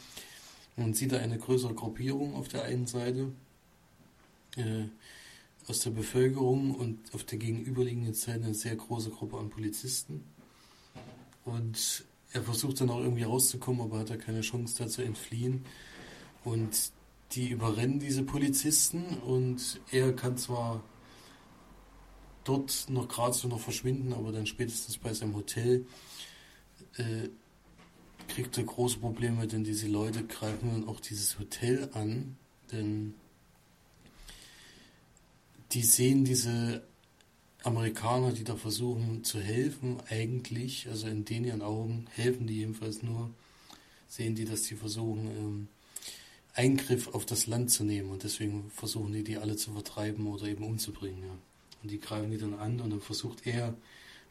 [0.77, 3.33] Und dann sieht er eine größere Gruppierung auf der einen Seite
[4.57, 4.85] äh,
[5.67, 10.25] aus der Bevölkerung und auf der gegenüberliegenden Seite eine sehr große Gruppe an Polizisten.
[11.45, 15.65] Und er versucht dann auch irgendwie rauszukommen, aber hat er keine Chance da zu entfliehen.
[16.45, 16.93] Und
[17.33, 20.83] die überrennen diese Polizisten und er kann zwar
[22.45, 25.87] dort noch gerade so noch verschwinden, aber dann spätestens bei seinem Hotel
[26.97, 27.29] äh,
[28.29, 32.37] kriegt er große Probleme, denn diese Leute greifen dann auch dieses Hotel an,
[32.73, 33.15] denn
[35.73, 36.83] die sehen diese
[37.65, 43.03] Amerikaner, die da versuchen zu helfen, eigentlich, also in den ihren Augen helfen die jedenfalls
[43.03, 43.31] nur,
[44.07, 45.69] sehen die, dass die versuchen, ähm,
[46.55, 50.47] Eingriff auf das Land zu nehmen und deswegen versuchen die, die alle zu vertreiben oder
[50.47, 51.23] eben umzubringen.
[51.23, 51.39] Ja.
[51.83, 53.75] Und die greifen die dann an und dann versucht er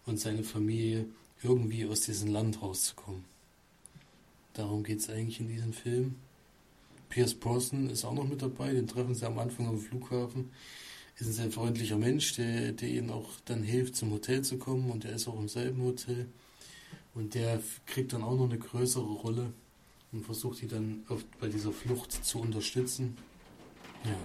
[0.06, 1.06] und seine Familie
[1.44, 3.24] irgendwie aus diesem Land rauszukommen.
[4.54, 6.16] Darum geht es eigentlich in diesem Film.
[7.10, 10.52] Pierce Brosnan ist auch noch mit dabei, den treffen sie am Anfang am Flughafen.
[11.20, 14.92] Ist ein sehr freundlicher Mensch, der, der ihnen auch dann hilft, zum Hotel zu kommen
[14.92, 16.28] und der ist auch im selben Hotel.
[17.16, 19.52] Und der kriegt dann auch noch eine größere Rolle
[20.12, 23.18] und versucht die dann oft bei dieser Flucht zu unterstützen.
[24.04, 24.18] Ja.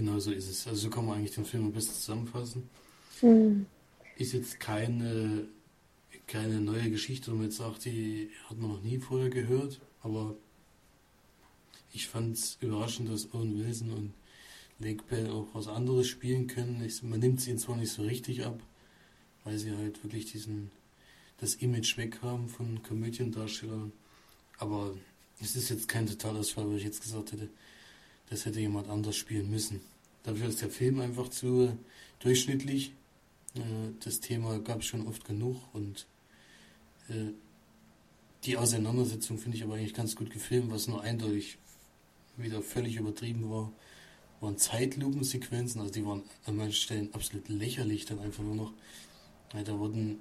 [0.00, 0.66] Genau so ist es.
[0.66, 2.70] Also so kann man eigentlich den Film ein bisschen zusammenfassen.
[3.20, 3.66] Mhm.
[4.16, 5.46] Ist jetzt keine,
[6.26, 10.36] keine neue Geschichte, wo man jetzt sagt, die hat man noch nie vorher gehört, aber
[11.92, 14.14] ich fand es überraschend, dass Owen Wilson und
[14.78, 16.82] Lake Bell auch was anderes spielen können.
[16.82, 18.58] Ich, man nimmt sie ihnen zwar nicht so richtig ab,
[19.44, 20.70] weil sie halt wirklich diesen
[21.36, 23.92] das Image weg haben von Komödiendarstellern,
[24.56, 24.96] aber
[25.42, 27.50] es ist jetzt kein Totalausfall, weil ich jetzt gesagt hätte,
[28.30, 29.82] das hätte jemand anders spielen müssen.
[30.22, 31.76] Dafür ist der Film einfach zu
[32.18, 32.92] durchschnittlich.
[33.54, 33.60] Äh,
[34.04, 36.06] das Thema gab es schon oft genug und
[37.08, 37.32] äh,
[38.44, 41.58] die Auseinandersetzung finde ich aber eigentlich ganz gut gefilmt, was nur eindeutig
[42.36, 43.70] wieder völlig übertrieben war,
[44.40, 48.72] waren Zeitlupensequenzen, also die waren an manchen Stellen absolut lächerlich dann einfach nur noch.
[49.52, 50.20] Da wurden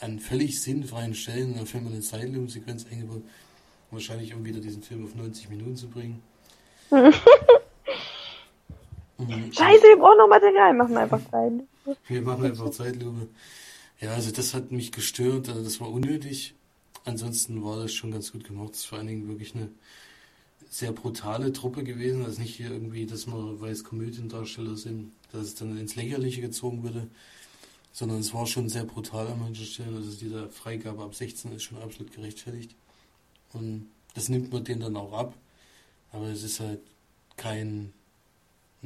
[0.00, 3.22] an völlig sinnfreien Stellen in der Film eine Zeitlupensequenz eingebaut,
[3.92, 6.20] wahrscheinlich um wieder diesen Film auf 90 Minuten zu bringen.
[9.28, 9.52] Mhm.
[9.52, 11.52] Scheiße, wir brauchen noch Material, machen wir einfach Zeit.
[12.06, 13.28] Wir machen einfach Zeitlupe.
[14.00, 16.54] Ja, also das hat mich gestört, also das war unnötig.
[17.04, 18.70] Ansonsten war das schon ganz gut gemacht.
[18.70, 19.68] Das ist vor allen Dingen wirklich eine
[20.70, 22.24] sehr brutale Truppe gewesen.
[22.24, 26.82] Also nicht hier irgendwie, dass wir weiß Komödiendarsteller sind, dass es dann ins Lächerliche gezogen
[26.82, 27.08] würde,
[27.92, 29.96] sondern es war schon sehr brutal an manchen Stellen.
[29.96, 32.74] Also diese Freigabe ab 16 ist schon absolut gerechtfertigt.
[33.52, 35.34] Und das nimmt man denen dann auch ab.
[36.12, 36.80] Aber es ist halt
[37.36, 37.92] kein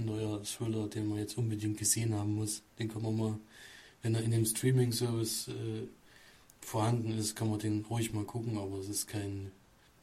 [0.04, 2.62] neuer Thriller, den man jetzt unbedingt gesehen haben muss.
[2.78, 3.38] Den kann man mal,
[4.02, 5.88] wenn er in dem Streaming-Service äh,
[6.61, 9.50] vorhanden ist, kann man den ruhig mal gucken, aber es ist kein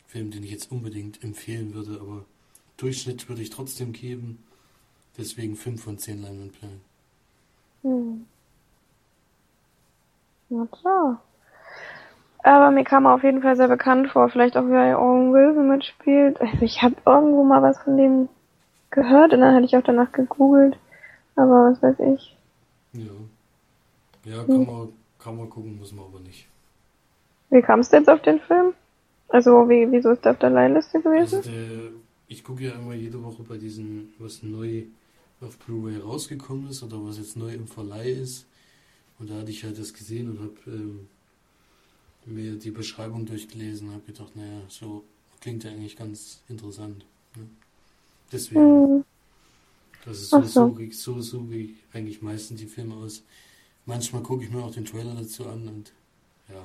[0.07, 2.25] Film, den ich jetzt unbedingt empfehlen würde, aber
[2.77, 4.43] Durchschnitt würde ich trotzdem geben.
[5.17, 6.81] Deswegen 5 von 10 Leinwandperlen.
[7.83, 8.25] Hm.
[10.49, 11.21] Na klar.
[12.43, 14.29] Aber mir kam er auf jeden Fall sehr bekannt vor.
[14.29, 16.41] Vielleicht auch, weil Owen Wilson mitspielt.
[16.41, 18.29] Also ich habe irgendwo mal was von dem
[18.93, 20.77] gehört und dann hatte ich auch danach gegoogelt.
[21.35, 22.37] Aber was weiß ich.
[22.93, 23.11] Ja.
[24.25, 24.65] Ja, kann, hm.
[24.65, 26.47] man, kann man gucken, muss man aber nicht.
[27.49, 28.73] Wie kamst du jetzt auf den Film?
[29.29, 31.37] Also, wie, wieso ist der auf der Leihliste gewesen?
[31.37, 31.91] Also der,
[32.27, 34.83] ich gucke ja immer jede Woche bei diesen, was neu
[35.41, 38.45] auf Blu-ray rausgekommen ist oder was jetzt neu im Verleih ist.
[39.19, 41.07] Und da hatte ich halt das gesehen und habe ähm,
[42.25, 45.03] mir die Beschreibung durchgelesen und habe gedacht, naja, so
[45.41, 47.05] klingt ja eigentlich ganz interessant.
[47.35, 47.47] Ne?
[48.33, 48.97] Deswegen.
[48.97, 49.05] Mhm.
[50.05, 50.77] Das ist so, so.
[50.91, 53.23] So, so, so wie eigentlich meistens die Filme aus.
[53.85, 55.93] Manchmal gucke ich mir auch den Trailer dazu an und
[56.49, 56.61] ja,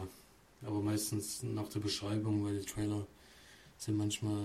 [0.67, 3.07] aber meistens nach der Beschreibung, weil die Trailer
[3.77, 4.43] sind manchmal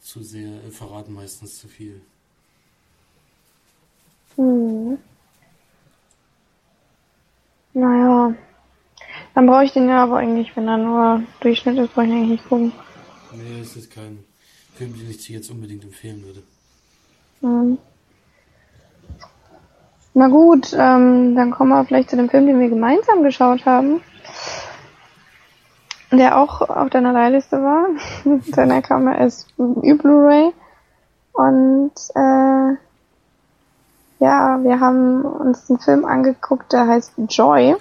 [0.00, 2.00] zu sehr, äh, verraten meistens zu viel.
[4.36, 4.98] Hm.
[7.72, 8.34] Naja.
[9.34, 12.30] Dann brauche ich den ja aber eigentlich, wenn er nur Durchschnitt ist, brauche ich eigentlich
[12.30, 12.72] nicht gucken.
[13.32, 14.24] Nee, es ist kein
[14.74, 16.42] Film, den ich dir jetzt unbedingt empfehlen würde.
[17.40, 17.78] Mhm.
[20.16, 24.00] Na gut, ähm, dann kommen wir vielleicht zu dem Film, den wir gemeinsam geschaut haben.
[26.12, 27.86] Der auch auf deiner Leihliste war.
[28.24, 30.52] Denn er kam ja erst Blu-ray.
[31.32, 32.76] Und äh,
[34.20, 37.74] ja, wir haben uns einen Film angeguckt, der heißt Joy.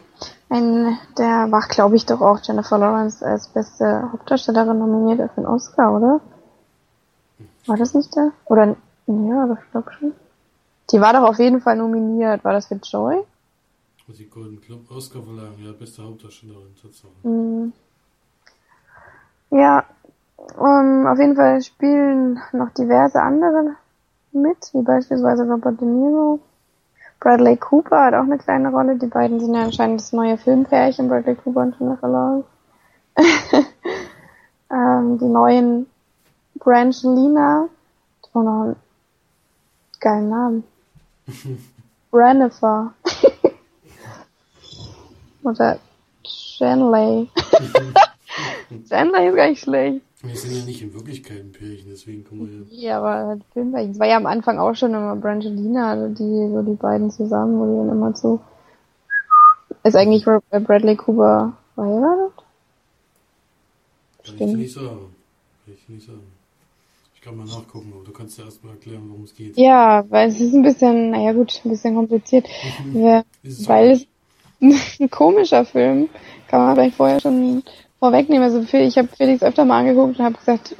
[0.49, 5.45] Ein, der war, glaube ich, doch auch Jennifer Lawrence als beste Hauptdarstellerin nominiert für den
[5.45, 6.19] Oscar, oder?
[7.67, 8.31] War das nicht der?
[8.45, 8.75] Oder
[9.07, 10.13] ja, das glaube schon.
[10.91, 12.43] Die war doch auf jeden Fall nominiert.
[12.43, 13.23] War das für Joy?
[14.07, 17.13] Die Golden Globe Oscar verleihen, ja, beste Hauptdarstellerin, Tatsache.
[17.23, 17.71] Mhm.
[19.49, 19.85] Ja,
[20.57, 23.75] um, auf jeden Fall spielen noch diverse andere
[24.33, 26.39] mit, wie beispielsweise Robert De Niro.
[27.19, 28.97] Bradley Cooper hat auch eine kleine Rolle.
[28.97, 32.47] Die beiden sind ja anscheinend das neue Filmpärchen, Bradley Cooper und Jennifer Lawrence.
[34.71, 35.87] ähm, die neuen
[36.55, 37.69] Brangelina,
[38.21, 38.75] hat auch noch
[40.03, 40.63] geilen Namen.
[42.11, 42.93] Brannifer.
[45.43, 45.79] Oder
[46.25, 47.29] Shanley.
[48.87, 50.01] Shanley ist gar nicht schlecht.
[50.21, 53.91] Wir sind ja nicht in Wirklichkeit ein Pärchen, deswegen kommen wir Ja, aber halt Filmpärchen.
[53.91, 57.59] Es war ja am Anfang auch schon immer Brangelina, also die, so die beiden zusammen,
[57.59, 58.39] wo die dann immer so.
[59.83, 62.33] Ist eigentlich äh, Bradley Cooper verheiratet?
[64.23, 65.13] Kann ich dir nicht sagen.
[65.65, 66.21] Kann ich dir nicht sagen.
[67.23, 69.55] Kann mal nachgucken, aber du kannst ja erstmal erklären, worum es geht.
[69.55, 72.49] Ja, weil es ist ein bisschen, naja gut, ein bisschen kompliziert.
[73.43, 74.07] Es weil es
[74.99, 76.09] ein komischer Film,
[76.49, 77.63] kann man vielleicht vorher schon
[77.99, 78.43] vorwegnehmen.
[78.43, 80.75] Also ich habe Felix öfter mal angeguckt und habe gesagt,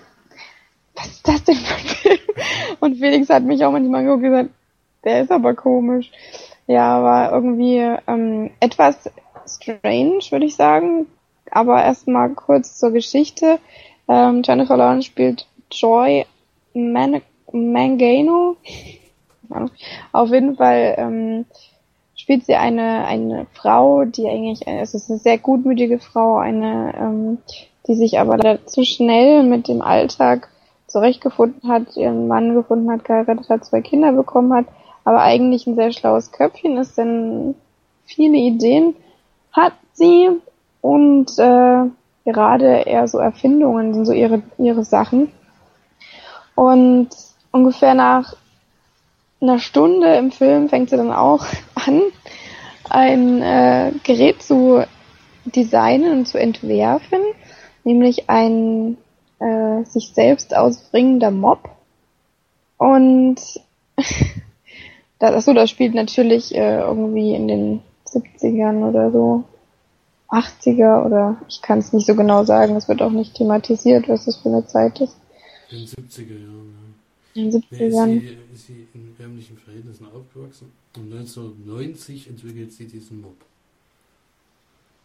[0.96, 2.20] was ist das denn für ein Film?
[2.82, 4.50] Und Felix hat mich auch manchmal angeguckt und gesagt,
[5.06, 6.12] der ist aber komisch.
[6.68, 7.78] Ja, war irgendwie
[8.08, 9.10] ähm, etwas
[9.48, 11.08] strange, würde ich sagen.
[11.50, 13.60] Aber erstmal kurz zur Geschichte.
[14.10, 16.26] Ähm, Jennifer Lawrence spielt Joy
[16.74, 18.58] Man Mangano.
[20.12, 21.46] Auf jeden Fall ähm,
[22.16, 27.38] spielt sie eine eine Frau, die eigentlich, es ist eine sehr gutmütige Frau, eine, ähm,
[27.88, 30.50] die sich aber zu schnell mit dem Alltag
[30.88, 34.66] zurechtgefunden hat, ihren Mann gefunden hat, geheiratet hat, zwei Kinder bekommen hat,
[35.04, 37.56] aber eigentlich ein sehr schlaues Köpfchen ist, denn
[38.06, 38.96] viele Ideen
[39.52, 40.30] hat sie
[40.82, 41.84] und äh,
[42.26, 45.30] gerade eher so Erfindungen sind so ihre ihre Sachen.
[46.56, 47.10] Und
[47.52, 48.36] ungefähr nach
[49.42, 52.02] einer Stunde im Film fängt sie dann auch an,
[52.90, 54.84] ein äh, Gerät zu
[55.46, 57.20] designen und zu entwerfen,
[57.84, 58.98] nämlich ein
[59.40, 61.70] äh, sich selbst ausbringender Mob.
[62.78, 63.36] Und
[65.20, 69.44] das, achso, das spielt natürlich äh, irgendwie in den 70ern oder so.
[70.30, 74.26] 80er oder ich kann es nicht so genau sagen, es wird auch nicht thematisiert, was
[74.26, 75.16] das für eine Zeit ist.
[75.74, 76.94] In den 70er Jahren.
[77.36, 77.68] In den Ja.
[77.72, 78.20] Nee, ist, 70ern.
[78.20, 83.36] sie, ist sie in ärmlichen Verhältnissen aufgewachsen und 1990 entwickelt sie diesen Mob.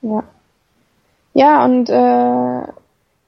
[0.03, 0.25] Ja.
[1.35, 2.73] Ja, und äh,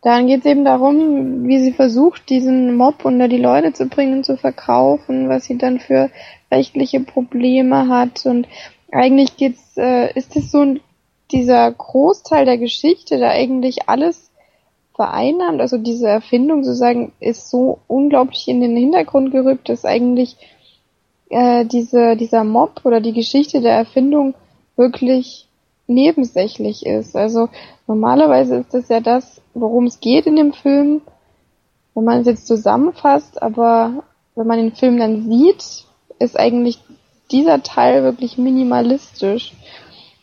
[0.03, 4.19] dann geht es eben darum, wie sie versucht, diesen Mob unter die Leute zu bringen
[4.19, 6.11] und zu verkaufen, was sie dann für
[6.51, 8.25] rechtliche Probleme hat.
[8.25, 8.49] Und
[8.91, 10.81] eigentlich geht's, äh, ist es so ein,
[11.31, 14.30] dieser Großteil der Geschichte, da eigentlich alles
[15.01, 20.37] vereinnahmt, also diese Erfindung sozusagen ist so unglaublich in den Hintergrund gerückt, dass eigentlich
[21.31, 24.35] äh, diese, dieser Mob oder die Geschichte der Erfindung
[24.77, 25.47] wirklich
[25.87, 27.17] nebensächlich ist.
[27.17, 27.49] Also
[27.87, 31.01] normalerweise ist das ja das, worum es geht in dem Film,
[31.95, 35.87] wenn man es jetzt zusammenfasst, aber wenn man den Film dann sieht,
[36.19, 36.79] ist eigentlich
[37.31, 39.55] dieser Teil wirklich minimalistisch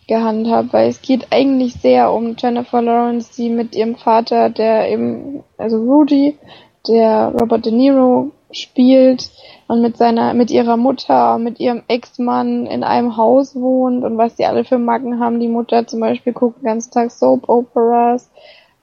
[0.08, 5.43] gehandhabt, weil es geht eigentlich sehr um Jennifer Lawrence, die mit ihrem Vater, der eben,
[5.58, 6.38] also Rudy,
[6.88, 9.30] der Robert De Niro spielt
[9.67, 14.36] und mit seiner, mit ihrer Mutter, mit ihrem Ex-Mann in einem Haus wohnt und was
[14.36, 15.39] die alle für Macken haben.
[15.39, 18.30] Die Mutter zum Beispiel guckt den ganzen Tag Soap-Operas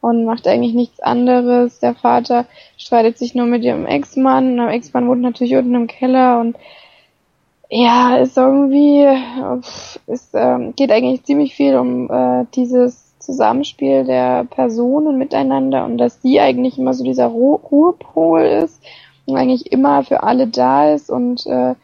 [0.02, 1.78] und macht eigentlich nichts anderes.
[1.78, 2.44] Der Vater
[2.76, 4.58] streitet sich nur mit ihrem Ex-Mann.
[4.58, 6.56] Der Ex-Mann wohnt natürlich unten im Keller und
[7.76, 9.04] ja, ist irgendwie,
[10.06, 16.22] es ähm, geht eigentlich ziemlich viel um äh, dieses Zusammenspiel der Personen miteinander und dass
[16.22, 18.80] sie eigentlich immer so dieser Ru Ruhepol ist
[19.26, 21.74] und eigentlich immer für alle da ist und äh,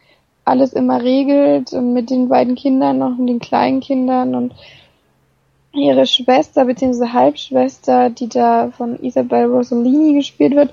[0.45, 4.55] alles immer regelt und mit den beiden Kindern noch und den kleinen Kindern und
[5.73, 7.09] ihre Schwester bzw.
[7.09, 10.73] Halbschwester, die da von Isabel Rossellini gespielt wird,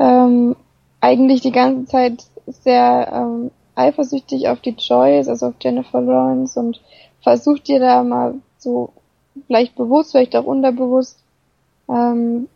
[0.00, 0.56] ähm,
[1.00, 6.80] eigentlich die ganze Zeit sehr ähm, eifersüchtig auf die Joyce, also auf Jennifer Lawrence und
[7.20, 8.90] versucht ihr da mal so
[9.46, 11.18] vielleicht bewusst, vielleicht auch unterbewusst
[11.88, 12.48] ähm,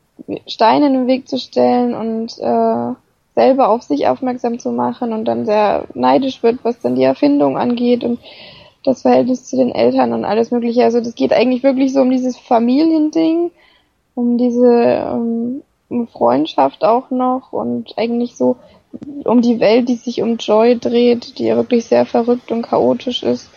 [0.47, 2.95] Steine in den Weg zu stellen und äh,
[3.35, 7.59] selber auf sich aufmerksam zu machen und dann sehr neidisch wird, was dann die Erfindung
[7.59, 8.19] angeht und
[8.83, 10.85] das Verhältnis zu den Eltern und alles mögliche.
[10.85, 13.51] Also das geht eigentlich wirklich so um dieses Familiending,
[14.15, 18.57] um diese um, um Freundschaft auch noch und eigentlich so
[19.25, 23.23] um die Welt, die sich um Joy dreht, die ja wirklich sehr verrückt und chaotisch
[23.23, 23.51] ist.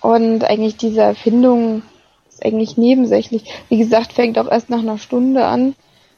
[0.00, 1.82] Und eigentlich diese Erfindung
[2.28, 3.44] ist eigentlich nebensächlich.
[3.68, 5.74] Wie gesagt, fängt auch erst nach einer Stunde an,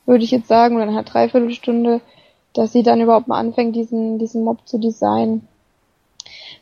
[0.06, 2.00] würde ich jetzt sagen, oder nach einer Dreiviertelstunde,
[2.52, 5.46] dass sie dann überhaupt mal anfängt, diesen, diesen Mob zu designen.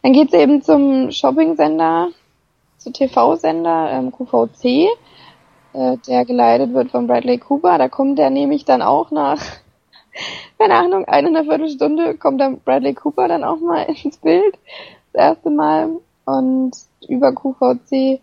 [0.03, 2.09] Dann geht's eben zum Shopping-Sender,
[2.77, 4.89] zu TV-Sender, ähm, QVC,
[5.73, 7.79] äh, der geleitet wird von Bradley Cooper.
[7.79, 9.41] Da kommt der nämlich dann auch nach,
[10.59, 14.59] keine Ahnung, eine Viertelstunde kommt dann Bradley Cooper dann auch mal ins Bild.
[15.13, 15.91] Das erste Mal.
[16.25, 16.73] Und
[17.09, 18.21] über QVC,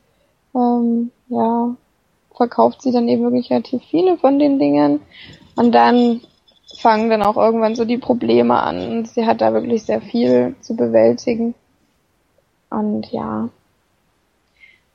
[0.56, 1.76] ähm, ja,
[2.36, 5.02] verkauft sie dann eben wirklich relativ viele von den Dingen.
[5.56, 6.22] Und dann
[6.78, 10.56] fangen dann auch irgendwann so die Probleme an und sie hat da wirklich sehr viel
[10.62, 11.56] zu bewältigen.
[12.70, 13.50] Und ja,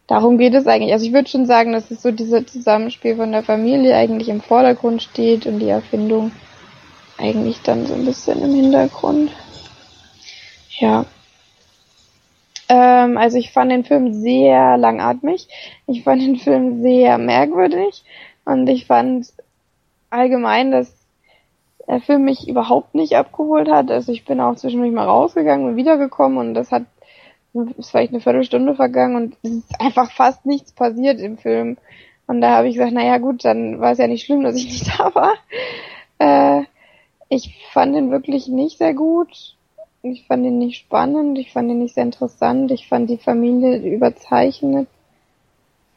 [0.07, 0.93] darum geht es eigentlich.
[0.93, 4.41] Also ich würde schon sagen, dass es so dieses Zusammenspiel von der Familie eigentlich im
[4.41, 6.33] Vordergrund steht und die Erfindung
[7.21, 9.31] eigentlich dann so ein bisschen im Hintergrund.
[10.79, 11.05] Ja.
[12.69, 15.49] Ähm, also ich fand den Film sehr langatmig.
[15.87, 18.05] Ich fand den Film sehr merkwürdig.
[18.45, 19.27] Und ich fand
[20.09, 20.95] allgemein, dass
[21.87, 23.91] der Film mich überhaupt nicht abgeholt hat.
[23.91, 26.85] Also ich bin auch zwischendurch mal rausgegangen und wiedergekommen und das hat
[27.53, 31.79] ist vielleicht eine Viertelstunde vergangen und es ist einfach fast nichts passiert im Film.
[32.29, 34.67] Und da habe ich gesagt, naja gut, dann war es ja nicht schlimm, dass ich
[34.67, 35.35] nicht da war.
[36.19, 36.65] Äh,
[37.31, 39.57] ich fand ihn wirklich nicht sehr gut.
[40.03, 43.77] Ich fand ihn nicht spannend, ich fand ihn nicht sehr interessant, ich fand die Familie
[43.77, 44.89] überzeichnet,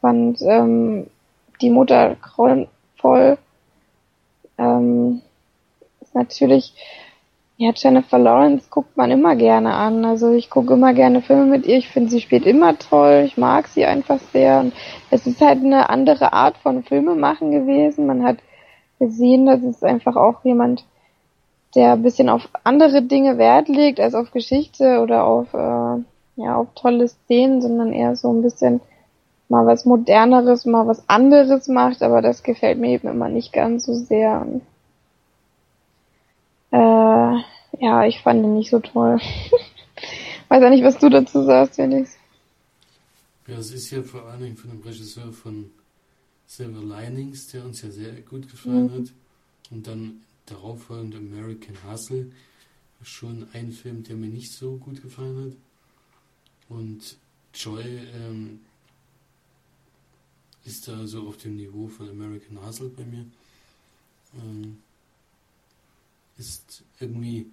[0.01, 1.07] fand ähm,
[1.61, 3.37] die Mutter grauenvoll.
[4.57, 5.21] Ähm,
[6.01, 6.75] ist natürlich,
[7.57, 10.05] ja, Jennifer Lawrence guckt man immer gerne an.
[10.05, 11.77] Also ich gucke immer gerne Filme mit ihr.
[11.77, 13.23] Ich finde, sie spielt immer toll.
[13.25, 14.59] Ich mag sie einfach sehr.
[14.59, 14.73] Und
[15.09, 18.05] es ist halt eine andere Art von Filmemachen gewesen.
[18.05, 18.37] Man hat
[18.99, 20.85] gesehen, dass es einfach auch jemand
[21.75, 26.03] der ein bisschen auf andere Dinge Wert legt als auf Geschichte oder auf äh,
[26.35, 28.81] ja auf tolle Szenen, sondern eher so ein bisschen
[29.49, 33.85] mal was moderneres, mal was anderes macht, aber das gefällt mir eben immer nicht ganz
[33.85, 34.41] so sehr.
[34.41, 34.61] Und,
[36.71, 39.19] äh, ja, ich fand ihn nicht so toll.
[40.49, 42.17] Weiß auch nicht, was du dazu sagst, Felix.
[43.47, 45.69] Ja, es ist ja vor allen Dingen von dem Regisseur von
[46.45, 48.93] Silver Linings, der uns ja sehr gut gefallen mhm.
[48.93, 49.13] hat.
[49.71, 52.31] Und dann darauffolgende American Hustle
[53.01, 55.57] schon ein Film, der mir nicht so gut gefallen hat.
[56.69, 57.17] Und
[57.53, 58.61] Joy ähm,
[60.63, 63.25] ist da so auf dem Niveau von American Hustle bei mir.
[64.35, 64.77] Ähm,
[66.37, 67.51] ist irgendwie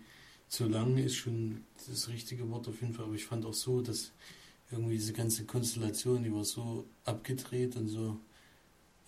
[0.49, 3.81] zu lang, ist schon das richtige Wort auf jeden Fall, aber ich fand auch so,
[3.83, 4.13] dass
[4.71, 8.19] irgendwie diese ganze Konstellation, die war so abgedreht und so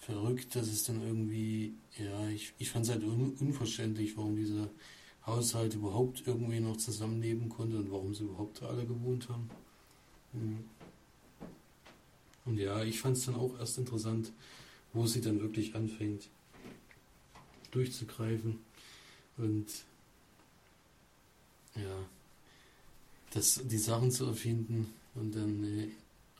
[0.02, 4.68] verrückt, dass es dann irgendwie, ja, ich, ich fand es halt un, unverständlich, warum dieser
[5.24, 9.48] Haushalt überhaupt irgendwie noch zusammenleben konnte und warum sie überhaupt alle gewohnt haben.
[10.32, 10.64] Mhm.
[12.44, 14.32] Und ja, ich fand es dann auch erst interessant,
[14.92, 16.28] wo sie dann wirklich anfängt
[17.70, 18.58] durchzugreifen
[19.38, 19.66] und
[21.76, 21.96] ja,
[23.30, 25.88] das, die Sachen zu erfinden und dann äh,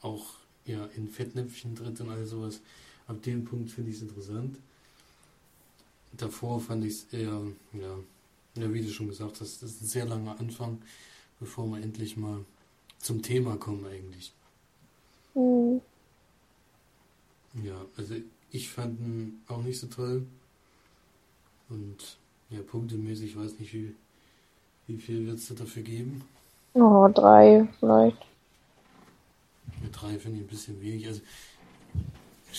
[0.03, 0.35] auch
[0.67, 2.61] ja, in Fettnäpfchen tritt und all sowas.
[3.07, 4.57] Ab dem Punkt finde ich es interessant.
[6.13, 7.41] Davor fand ich es eher,
[7.73, 7.99] ja,
[8.55, 10.81] ja, wie du schon gesagt hast, das ist ein sehr langer Anfang,
[11.41, 12.45] bevor wir endlich mal
[12.99, 14.33] zum Thema kommen eigentlich.
[15.35, 15.81] Mhm.
[17.65, 18.15] Ja, also
[18.51, 20.27] ich fand ihn auch nicht so toll.
[21.69, 22.19] Und
[22.51, 23.95] ja, punktemäßig, ich weiß nicht, wie,
[24.87, 26.23] wie viel wird es da dafür geben?
[26.75, 28.19] Oh, drei vielleicht.
[29.83, 31.07] Ja, drei finde ich ein bisschen wenig.
[31.07, 31.21] Also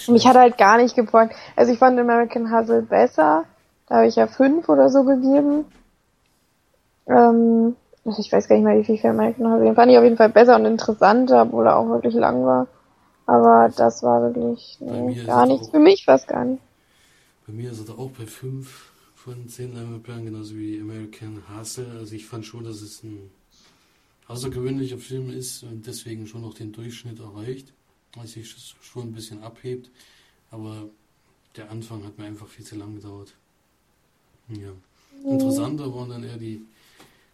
[0.08, 1.32] mich hat halt gar nicht gefreut.
[1.56, 3.46] Also ich fand American Hustle besser.
[3.88, 5.66] Da habe ich ja fünf oder so gegeben.
[7.08, 7.76] Ähm,
[8.06, 9.66] also ich weiß gar nicht mehr, wie viel für American Hustle.
[9.66, 12.68] Den fand ich auf jeden Fall besser und interessanter, obwohl er auch wirklich lang war.
[13.26, 15.70] Aber das war wirklich nee, gar nichts.
[15.70, 16.62] Für mich fast gar nicht.
[17.48, 21.88] Bei mir ist er auch bei fünf von zehn Leinwandperlen, genauso wie American Hustle.
[21.98, 23.30] Also ich fand schon, dass es ein
[24.28, 27.74] außergewöhnlicher Film ist und deswegen schon noch den Durchschnitt erreicht
[28.26, 28.49] sich
[28.82, 29.89] schon ein bisschen abhebt.
[30.51, 30.89] Aber
[31.55, 33.34] der Anfang hat mir einfach viel zu lang gedauert.
[34.49, 34.72] Ja.
[35.24, 35.32] Mhm.
[35.32, 36.66] Interessanter waren dann eher die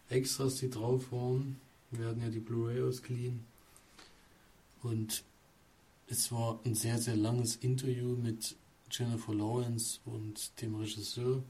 [0.08, 1.60] Extras, die drauf waren.
[1.90, 3.44] Wir hatten ja die Blu-ray ausgeliehen.
[4.82, 5.24] Und
[6.08, 8.56] es war ein sehr, sehr langes Interview mit
[8.90, 11.42] Jennifer Lawrence und dem Regisseur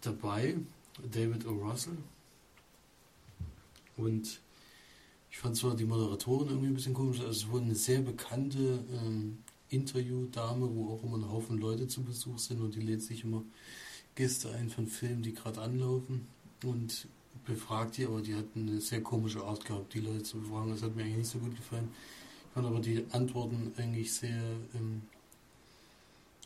[0.00, 0.56] dabei,
[1.10, 1.52] David O.
[1.52, 1.96] Russell.
[3.96, 4.40] Und
[5.36, 8.82] ich fand zwar die Moderatorin irgendwie ein bisschen komisch, also es wurde eine sehr bekannte
[8.90, 9.36] ähm,
[9.68, 13.42] Interviewdame, wo auch immer ein Haufen Leute zu Besuch sind und die lädt sich immer
[14.14, 16.26] Gäste ein von Filmen, die gerade anlaufen
[16.64, 17.06] und
[17.44, 20.70] befragt die, aber die hat eine sehr komische Art gehabt, die Leute zu befragen.
[20.70, 21.90] Das hat mir eigentlich nicht so gut gefallen.
[22.48, 24.40] Ich fand aber die Antworten eigentlich sehr,
[24.74, 25.02] ähm,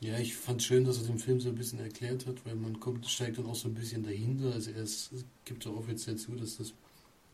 [0.00, 2.80] ja, ich fand schön, dass er den Film so ein bisschen erklärt hat, weil man
[2.80, 4.52] kommt, steigt dann auch so ein bisschen dahinter.
[4.52, 5.12] Also er ist,
[5.44, 6.72] gibt ja offiziell zu, dass das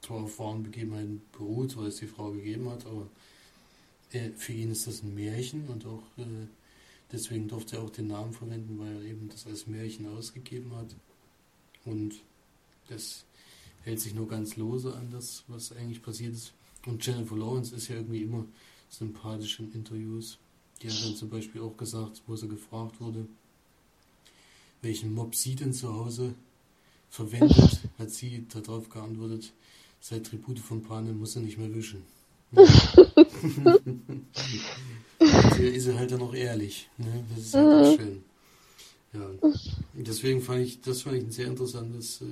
[0.08, 3.08] wahren Begebenheiten beruht, weil es die Frau gegeben hat, aber
[4.12, 6.46] äh, für ihn ist das ein Märchen und auch äh,
[7.12, 10.94] deswegen durfte er auch den Namen verwenden, weil er eben das als Märchen ausgegeben hat.
[11.84, 12.14] Und
[12.88, 13.24] das
[13.82, 16.52] hält sich nur ganz lose an das, was eigentlich passiert ist.
[16.86, 18.44] Und Jennifer Lawrence ist ja irgendwie immer
[18.88, 20.38] sympathisch in Interviews.
[20.82, 23.26] Die hat dann zum Beispiel auch gesagt, wo sie gefragt wurde,
[24.82, 26.34] welchen Mob sie denn zu Hause
[27.10, 29.52] verwendet, hat sie darauf geantwortet,
[30.08, 32.04] seit Tribute von Panem muss er nicht mehr wischen.
[35.56, 36.88] hier ist er halt dann auch ehrlich.
[36.96, 37.24] Ne?
[37.34, 38.22] Das ist halt auch schön.
[39.12, 39.28] Ja.
[39.94, 42.26] Deswegen fand ich, das fand ich ein sehr interessantes äh,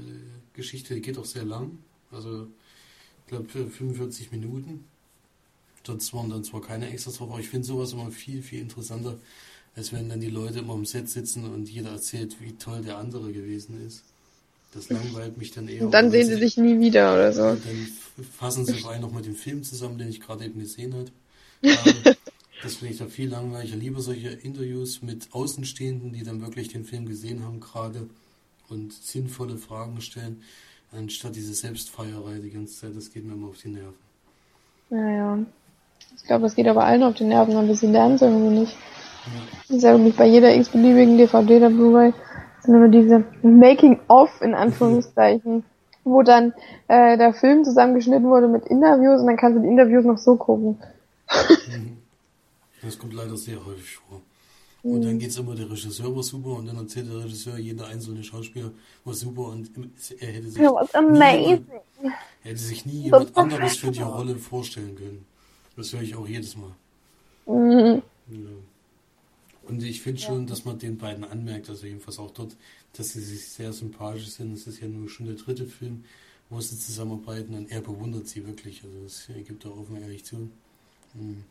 [0.53, 0.95] Geschichte.
[0.95, 1.79] Die geht auch sehr lang.
[2.13, 2.47] Also,
[3.25, 4.85] ich glaube, 45 Minuten.
[5.83, 9.19] Dort waren dann zwar keine Extras drauf, aber ich finde sowas immer viel, viel interessanter,
[9.75, 12.99] als wenn dann die Leute immer im Set sitzen und jeder erzählt, wie toll der
[12.99, 14.05] andere gewesen ist.
[14.75, 15.83] Das langweilt mich dann eher.
[15.83, 17.43] Und dann sehen sie sich nie wieder oder so.
[17.43, 17.89] Dann
[18.37, 21.07] fassen sie allem noch mit dem Film zusammen, den ich gerade eben gesehen habe.
[21.63, 22.15] Ähm,
[22.63, 23.77] das finde ich da viel langweiliger.
[23.77, 28.09] Lieber solche Interviews mit Außenstehenden, die dann wirklich den Film gesehen haben gerade
[28.69, 30.43] und sinnvolle Fragen stellen,
[30.91, 32.97] anstatt diese Selbstfeierei die ganze Zeit.
[32.97, 33.95] Das geht mir immer auf die Nerven.
[34.91, 35.39] Naja.
[36.17, 38.73] Ich glaube, das geht aber allen auf die Nerven, aber sie lernen es irgendwie nicht.
[38.73, 39.43] Ja.
[39.69, 42.13] Das ist ja wirklich bei jeder x-beliebigen DVD oder Blu-ray
[42.65, 45.65] sind nur diese Making-of in Anführungszeichen,
[46.05, 46.53] wo dann
[46.89, 50.37] äh, der Film zusammengeschnitten wurde mit Interviews und dann kannst du die Interviews noch so
[50.37, 50.79] gucken.
[52.83, 54.21] Das kommt leider sehr häufig vor.
[54.83, 57.87] Und dann geht es immer, der Regisseur war super und dann erzählt der Regisseur, jeder
[57.87, 58.71] einzelne Schauspieler
[59.07, 59.71] war super und
[60.21, 61.63] er hätte sich, nie,
[62.43, 65.25] er hätte sich nie jemand anderes für die Rolle vorstellen können.
[65.77, 66.73] Das höre ich auch jedes Mal.
[67.47, 68.03] Mhm.
[68.29, 68.51] Ja.
[69.67, 70.29] Und ich finde ja.
[70.29, 72.57] schon, dass man den beiden anmerkt, also jedenfalls auch dort,
[72.93, 74.53] dass sie sich sehr sympathisch sind.
[74.53, 76.05] Es ist ja nur schon der dritte Film,
[76.51, 78.85] wo sie zusammenarbeiten und er bewundert sie wirklich.
[78.85, 80.51] Also das gibt er offen ehrlich zu.
[81.15, 81.45] Hm.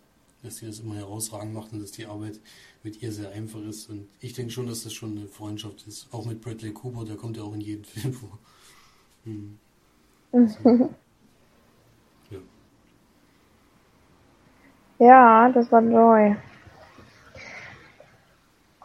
[0.44, 2.40] Dass sie das immer herausragend macht und dass die Arbeit
[2.84, 3.90] mit ihr sehr einfach ist.
[3.90, 6.08] Und ich denke schon, dass das schon eine Freundschaft ist.
[6.12, 8.38] Auch mit Bradley Cooper, der kommt ja auch in jedem Film vor.
[9.24, 9.58] Hm.
[10.32, 10.70] So.
[12.30, 12.40] ja.
[15.00, 16.36] ja, das war Joy.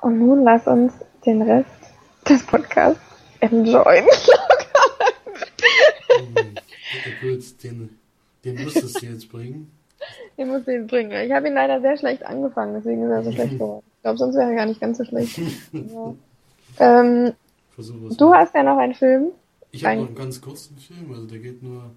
[0.01, 0.93] Und nun lass uns
[1.27, 1.69] den Rest
[2.29, 3.01] des Podcasts
[3.41, 4.07] enjoyen.
[7.63, 7.99] den,
[8.45, 9.71] den musstest du jetzt bringen.
[10.37, 11.11] Den musst du jetzt bringen.
[11.11, 13.85] Ich habe ihn leider sehr schlecht angefangen, deswegen ist er so schlecht geworden.
[13.97, 15.39] Ich glaube, sonst wäre er gar nicht ganz so schlecht.
[15.73, 16.15] ja.
[16.79, 17.33] ähm,
[17.77, 19.33] du hast ja noch einen Film.
[19.73, 21.91] Ich habe noch einen ganz kurzen Film, also der geht nur,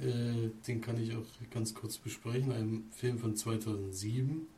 [0.00, 2.52] äh, den kann ich auch ganz kurz besprechen.
[2.52, 4.48] Ein Film von 2007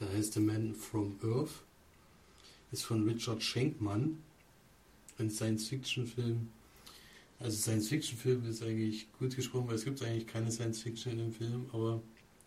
[0.00, 1.62] der heißt The Man from Earth.
[2.70, 4.18] Ist von Richard Schenkmann.
[5.18, 6.48] Ein Science-Fiction-Film.
[7.40, 11.66] Also Science-Fiction-Film ist eigentlich gut gesprochen, weil es gibt eigentlich keine Science-Fiction in dem Film,
[11.72, 12.02] aber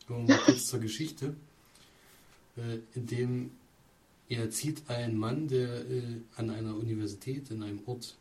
[0.08, 1.36] kommen wir mal kurz zur Geschichte.
[2.58, 3.52] Äh, in dem
[4.30, 6.04] er zieht einen Mann, der äh,
[6.38, 8.16] an einer Universität in einem Ort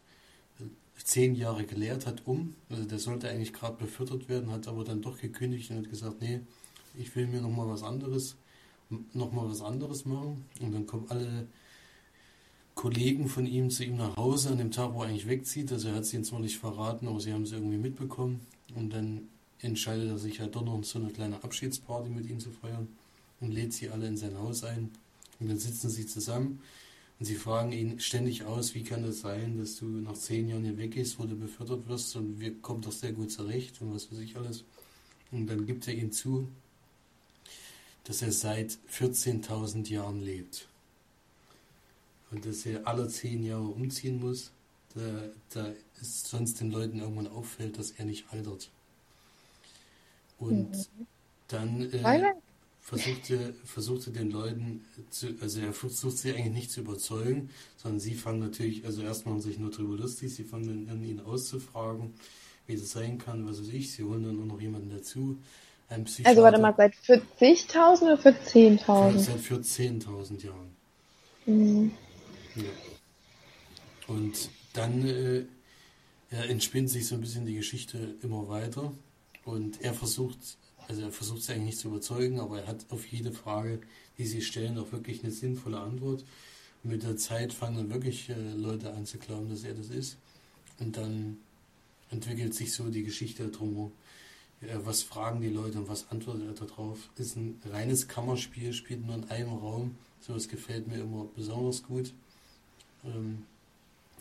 [0.59, 0.65] äh,
[0.97, 2.57] zehn Jahre gelehrt hat, um.
[2.69, 6.21] Also der sollte eigentlich gerade befördert werden, hat aber dann doch gekündigt und hat gesagt,
[6.21, 6.41] nee,
[6.95, 8.37] ich will mir nochmal was anderes
[9.13, 10.45] nochmal was anderes machen.
[10.61, 11.47] Und dann kommen alle
[12.75, 15.73] Kollegen von ihm zu ihm nach Hause an dem Tag, wo er eigentlich wegzieht.
[15.73, 18.41] Also er hat sie ihnen zwar nicht verraten, aber sie haben es irgendwie mitbekommen.
[18.75, 19.29] Und dann
[19.61, 22.89] entscheidet er sich halt doch noch so eine kleine Abschiedsparty mit ihm zu feiern
[23.41, 24.91] und lädt sie alle in sein Haus ein.
[25.39, 26.61] Und dann sitzen sie zusammen
[27.19, 30.65] und sie fragen ihn ständig aus, wie kann das sein, dass du nach zehn Jahren
[30.65, 34.11] hier weggehst, wo du befördert wirst und wir kommen doch sehr gut zurecht und was
[34.11, 34.65] weiß ich alles.
[35.31, 36.49] Und dann gibt er ihnen zu,
[38.11, 40.67] dass er seit 14.000 Jahren lebt.
[42.33, 44.51] Und dass er alle zehn Jahre umziehen muss,
[44.97, 48.69] da, da ist sonst den Leuten irgendwann auffällt, dass er nicht altert.
[50.41, 51.07] Und mhm.
[51.47, 52.33] dann äh,
[52.81, 58.15] versuchte, versuchte den Leuten, zu, also er versucht sie eigentlich nicht zu überzeugen, sondern sie
[58.15, 62.13] fangen natürlich, also erst machen sich nur drüber lustig, sie fangen dann an, ihn auszufragen,
[62.67, 65.39] wie das sein kann, was weiß ich, sie holen dann auch noch jemanden dazu,
[65.91, 66.31] ein Psychiater.
[66.31, 69.19] Also warte mal, seit 40.000 oder für 10.000?
[69.19, 70.77] Seit für 10.000 Jahren.
[71.47, 71.93] Mhm.
[72.57, 72.63] Ja.
[74.07, 75.45] Und dann äh,
[76.31, 78.93] ja, entspinnt sich so ein bisschen die Geschichte immer weiter.
[79.45, 80.39] Und er versucht,
[80.89, 83.81] also er versucht sie eigentlich nicht zu überzeugen, aber er hat auf jede Frage,
[84.19, 86.25] die sie stellen, auch wirklich eine sinnvolle Antwort.
[86.83, 89.91] Und mit der Zeit fangen dann wirklich äh, Leute an zu glauben, dass er das
[89.91, 90.17] ist.
[90.79, 91.39] Und dann
[92.11, 93.93] entwickelt sich so die Geschichte drumherum
[94.61, 97.09] was fragen die Leute und was antwortet er darauf.
[97.17, 99.97] Ist ein reines Kammerspiel, spielt nur in einem Raum.
[100.21, 102.13] So was gefällt mir immer besonders gut.
[103.05, 103.45] Ähm,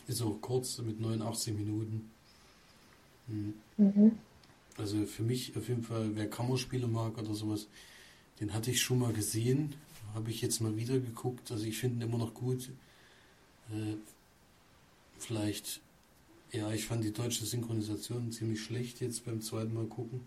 [0.06, 2.10] ist auch kurz mit 89 Minuten.
[3.28, 3.54] Hm.
[3.76, 4.12] Mhm.
[4.78, 7.66] Also für mich auf jeden Fall, wer Kammerspiele mag oder sowas,
[8.40, 9.74] den hatte ich schon mal gesehen.
[10.14, 11.52] Habe ich jetzt mal wieder geguckt.
[11.52, 12.70] Also ich finde ihn immer noch gut.
[13.70, 13.96] Äh,
[15.18, 15.80] vielleicht
[16.52, 20.20] ja, ich fand die deutsche Synchronisation ziemlich schlecht jetzt beim zweiten Mal gucken.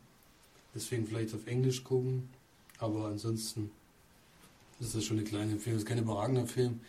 [0.76, 2.30] Deswegen vielleicht auf Englisch gucken.
[2.80, 3.72] Aber ansonsten
[4.80, 5.78] ist das schon eine kleine Empfehlung.
[5.78, 6.80] Es ist kein überragender Film.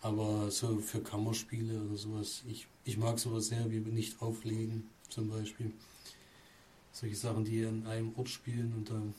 [0.00, 5.28] Aber so für Kammerspiele oder sowas, ich, ich mag sowas sehr, wie nicht auflegen zum
[5.28, 5.70] Beispiel.
[6.92, 9.14] Solche Sachen, die an einem Ort spielen und dann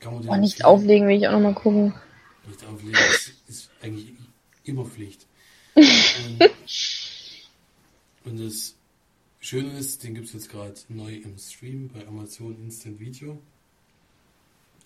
[0.00, 1.94] kann man Oh, nicht auflegen will ich auch nochmal gucken.
[2.46, 4.14] Nicht auflegen ist, ist eigentlich
[4.64, 5.26] immer Pflicht.
[5.74, 5.86] und,
[8.24, 8.76] und das
[9.40, 13.40] Schöne ist, den gibt es jetzt gerade neu im Stream bei Amazon Instant Video.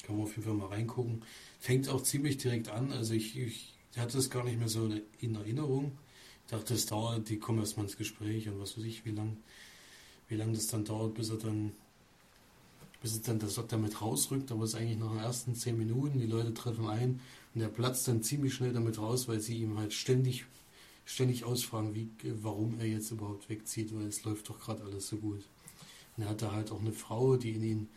[0.05, 1.23] Kann man auf jeden Fall mal reingucken.
[1.59, 2.93] Fängt auch ziemlich direkt an.
[2.93, 4.89] Also ich, ich hatte es gar nicht mehr so
[5.21, 5.99] in Erinnerung.
[6.45, 9.39] Ich dachte, es dauert, die kommen erstmal ins Gespräch und was weiß ich, wie lang,
[10.29, 11.73] wie lang das dann dauert, bis er dann,
[13.03, 14.53] bis er dann das damit rausrückt.
[14.53, 17.21] Aber es ist eigentlich nach den ersten zehn Minuten, die Leute treffen ein
[17.55, 20.45] und er platzt dann ziemlich schnell damit raus, weil sie ihm halt ständig,
[21.05, 22.09] ständig ausfragen, wie,
[22.43, 25.43] warum er jetzt überhaupt wegzieht, weil es läuft doch gerade alles so gut.
[26.17, 27.89] Und er hat da halt auch eine Frau, die in ihn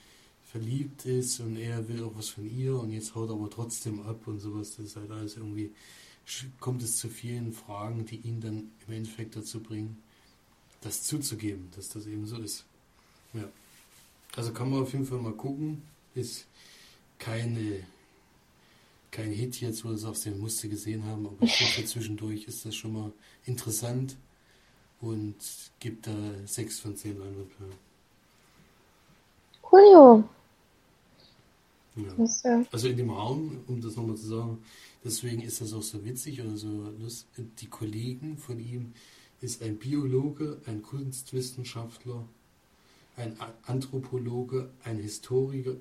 [0.43, 4.01] verliebt ist und er will auch was von ihr und jetzt haut er aber trotzdem
[4.01, 4.76] ab und sowas.
[4.76, 5.72] Das ist halt alles irgendwie,
[6.60, 9.97] kommt es zu vielen Fragen, die ihn dann im Endeffekt dazu bringen,
[10.82, 12.66] das zuzugeben, dass das eben so ist.
[13.34, 13.49] Ja.
[14.36, 15.82] Also kann man auf jeden Fall mal gucken.
[16.16, 16.47] Ist
[17.20, 17.84] keine,
[19.12, 22.45] kein Hit jetzt, wo du sagst, den musst du gesehen haben, aber ich denke, zwischendurch
[22.45, 23.12] ist das schon mal
[23.45, 24.18] interessant
[25.01, 25.36] und
[25.80, 27.76] gibt da 6 von 10 Leinwandperlen.
[29.62, 30.24] Coolio.
[31.95, 32.64] Ja.
[32.72, 34.60] Also in dem Raum, um das nochmal zu sagen,
[35.03, 37.45] deswegen ist das auch so witzig oder so lustig.
[37.60, 38.93] Die Kollegen von ihm
[39.41, 42.24] ist ein Biologe, ein Kunstwissenschaftler,
[43.16, 45.76] ein Anthropologe, ein Historiker,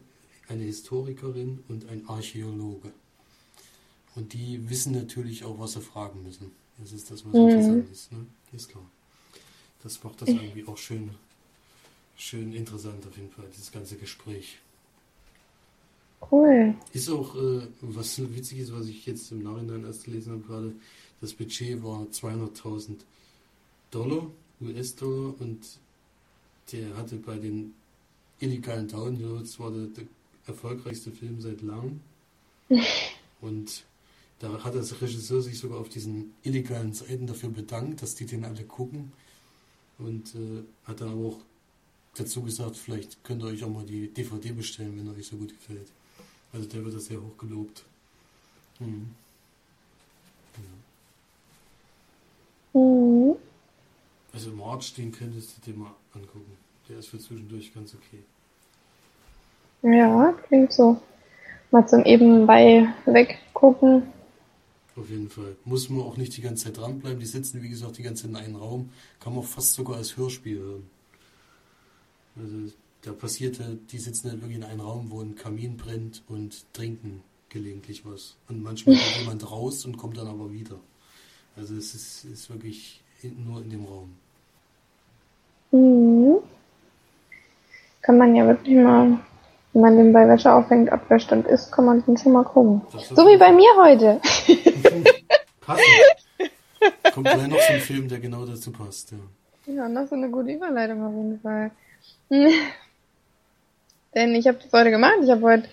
[0.48, 2.92] eine Historikerin und ein Archäologe.
[4.16, 6.50] Und die wissen natürlich auch, was sie fragen müssen.
[6.78, 7.48] Das ist das, was Mhm.
[7.48, 8.12] interessant ist.
[8.12, 8.26] Ne?
[8.52, 8.84] Ist klar.
[9.82, 11.10] Das macht das irgendwie auch schön,
[12.16, 14.58] schön interessant auf jeden Fall, dieses ganze Gespräch.
[16.32, 16.74] cool.
[16.92, 20.72] Ist auch, äh, was witzig ist, was ich jetzt im Nachhinein erst gelesen habe gerade,
[21.20, 23.04] das Budget war 200.000
[23.90, 24.26] Dollar,
[24.60, 25.60] US-Dollar und
[26.72, 27.74] der hatte bei den
[28.40, 30.04] illegalen Downloads, war der, der
[30.46, 32.00] erfolgreichste Film seit langem.
[33.40, 33.84] Und
[34.38, 38.44] da hat der Regisseur sich sogar auf diesen illegalen Seiten dafür bedankt, dass die den
[38.44, 39.12] alle gucken
[39.98, 41.38] und äh, hat dann aber auch
[42.16, 45.50] dazu gesagt, vielleicht könnt ihr euch auch mal die DVD bestellen, wenn euch so gut
[45.50, 45.88] gefällt.
[46.52, 47.84] Also der wird das sehr hoch gelobt.
[48.78, 49.10] Mhm.
[52.74, 52.80] Ja.
[52.80, 53.36] Mhm.
[54.32, 56.56] Also March, den könntest du dir mal angucken.
[56.88, 58.22] Der ist für zwischendurch ganz okay.
[59.82, 61.00] Ja, klingt so.
[61.70, 64.02] Mal zum eben bei weggucken.
[64.96, 65.56] Auf jeden Fall.
[65.64, 67.20] Muss man auch nicht die ganze Zeit dranbleiben.
[67.20, 68.90] Die sitzen, wie gesagt, die ganze Zeit in einem Raum.
[69.20, 70.90] Kann man fast sogar als Hörspiel hören.
[72.36, 72.72] Also
[73.02, 76.64] da passiert halt, die sitzen halt wirklich in einem Raum, wo ein Kamin brennt und
[76.72, 78.36] trinken gelegentlich was.
[78.48, 80.78] Und manchmal kommt jemand raus und kommt dann aber wieder.
[81.56, 84.10] Also es ist, ist wirklich nur in dem Raum.
[85.72, 86.38] Mhm.
[88.02, 89.18] Kann man ja wirklich mal,
[89.76, 92.80] wenn man den bei Wäsche aufhängt, abwäscht und isst, kann man den schon mal gucken.
[93.14, 94.22] So wie bei mir heute.
[95.60, 95.84] Passend.
[97.12, 99.12] Kommt gleich noch so ein Film, der genau dazu passt.
[99.12, 99.18] Ja.
[99.74, 101.70] Ja, noch so eine gute Überleitung auf jeden Fall.
[104.14, 105.16] Denn ich habe das heute gemacht.
[105.22, 105.68] Ich habe heute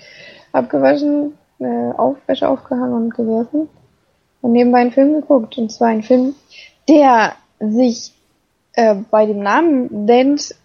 [0.51, 3.69] abgewaschen, äh, auf, Wäsche aufgehangen und gegessen
[4.41, 5.57] und nebenbei einen Film geguckt.
[5.57, 6.35] Und zwar ein Film,
[6.89, 8.11] der sich
[8.73, 10.55] äh, bei dem Namen nennt,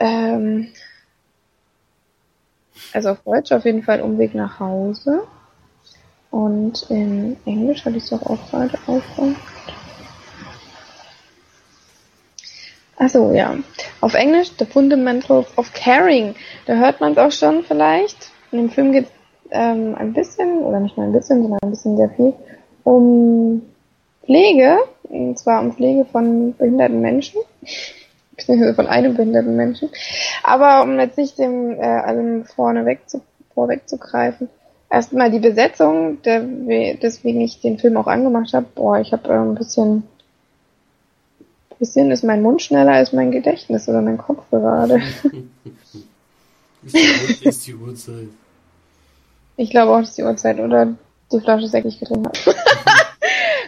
[0.00, 0.68] ähm,
[2.92, 5.22] also auf Deutsch auf jeden Fall Umweg nach Hause.
[6.30, 9.36] Und in Englisch hatte ich es doch auch gerade aufgehört.
[12.96, 13.56] Achso, ja.
[14.00, 16.34] Auf Englisch The Fundamentals of Caring.
[16.66, 18.30] Da hört man es auch schon vielleicht.
[18.50, 19.10] In dem Film geht es
[19.52, 22.34] ähm, ein bisschen, oder nicht nur ein bisschen, sondern ein bisschen sehr viel,
[22.84, 23.62] um
[24.24, 24.78] Pflege.
[25.04, 27.40] Und zwar um Pflege von behinderten Menschen.
[28.38, 29.90] Beziehungsweise von einem behinderten Menschen.
[30.42, 33.20] Aber um jetzt nicht dem äh, allem vorneweg zu,
[33.52, 34.48] vorwegzugreifen,
[34.88, 38.66] erstmal die Besetzung, der, deswegen ich den Film auch angemacht habe.
[38.74, 40.04] Boah, ich habe äh, ein bisschen
[41.78, 45.00] bisschen ist mein Mund schneller als mein Gedächtnis oder mein Kopf gerade.
[46.82, 48.28] Ist die, Uhr- ist die Uhrzeit.
[49.56, 50.94] Ich glaube auch, dass die Uhrzeit oder
[51.30, 52.38] die Flasche Sekt, die ich getrunken habe.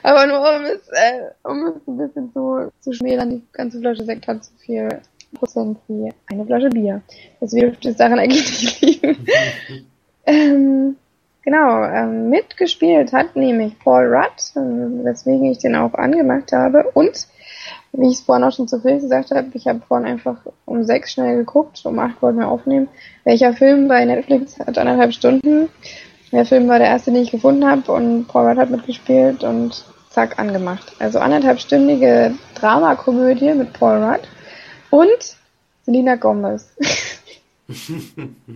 [0.03, 4.05] Aber nur um es, äh, um es ein bisschen zu, zu schmälern, die ganze Flasche
[4.05, 4.89] Sekt hat so viel
[5.35, 7.03] Prozent wie eine Flasche Bier.
[7.41, 9.27] Das dürfte es daran eigentlich nicht liegen.
[10.27, 10.97] ähm,
[11.43, 16.85] genau, ähm, mitgespielt hat nämlich Paul Rudd, ähm, weswegen ich den auch angemacht habe.
[16.95, 17.27] Und,
[17.93, 20.83] wie ich es vorhin auch schon zu Phil gesagt habe, ich habe vorhin einfach um
[20.85, 22.89] sechs schnell geguckt, um acht wollten wir aufnehmen.
[23.25, 25.69] Welcher Film bei Netflix hat anderthalb Stunden?
[26.33, 29.85] Der Film war der erste, den ich gefunden habe und Paul Rudd hat mitgespielt und
[30.11, 30.93] zack, angemacht.
[30.99, 34.29] Also anderthalbstündige Dramakomödie mit Paul Rudd
[34.91, 35.37] und
[35.85, 36.69] Selena Gomez.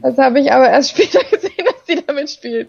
[0.02, 2.68] das habe ich aber erst später gesehen, dass sie damit spielt.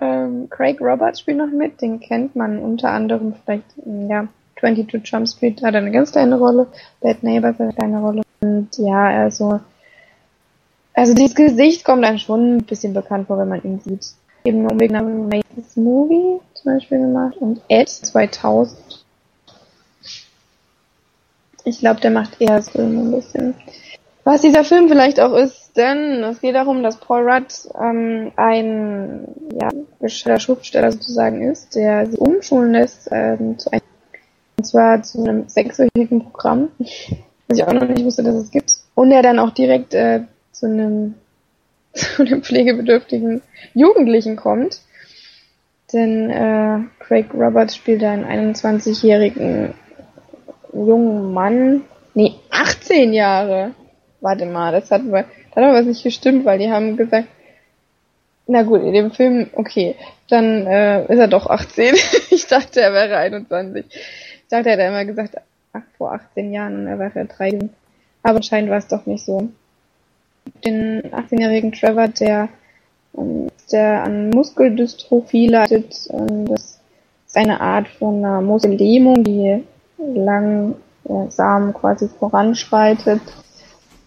[0.00, 3.64] Ähm, Craig Roberts spielt noch mit, den kennt man unter anderem vielleicht,
[4.08, 4.26] ja,
[4.58, 6.66] 22 Jump Street hat eine ganz kleine Rolle,
[7.00, 8.22] Bad Neighbors hat eine kleine Rolle.
[8.40, 9.60] Und ja, also,
[11.02, 14.06] also dieses Gesicht kommt einem schon ein bisschen bekannt vor, wenn man ihn sieht.
[14.44, 19.04] Eben wegen einem Mates Movie zum Beispiel gemacht und Ed 2000.
[21.64, 23.54] Ich glaube, der macht eher so ein bisschen.
[24.22, 29.26] Was dieser Film vielleicht auch ist, denn es geht darum, dass Paul Rudd ähm, ein
[29.60, 33.82] ja, Schriftsteller sozusagen ist, der sich umschulen lässt ähm, zu einem,
[34.56, 38.72] und zwar zu einem sechswöchigen Programm, was ich auch noch nicht wusste, dass es gibt.
[38.94, 40.20] Und er dann auch direkt äh,
[40.62, 41.14] zu einem
[41.92, 43.42] zu einem pflegebedürftigen
[43.74, 44.80] Jugendlichen kommt.
[45.92, 49.74] Denn äh, Craig Roberts spielt einen 21-jährigen
[50.72, 51.82] jungen Mann,
[52.14, 53.72] nee, 18 Jahre.
[54.22, 57.26] Warte mal, das hat, das hat aber was nicht gestimmt, weil die haben gesagt,
[58.46, 59.96] na gut, in dem Film, okay,
[60.30, 61.94] dann äh, ist er doch 18.
[62.30, 63.84] ich dachte, er wäre 21.
[63.90, 65.36] Ich dachte, er hätte immer gesagt,
[65.72, 67.68] ach, vor 18 Jahren und er wäre 13.
[68.22, 69.50] Aber anscheinend war es doch nicht so.
[70.64, 72.48] Den 18-jährigen Trevor, der,
[73.16, 76.80] ähm, der an Muskeldystrophie leidet, das
[77.26, 79.64] ist eine Art von einer Muskellähmung, die
[79.98, 83.22] langsam quasi voranschreitet,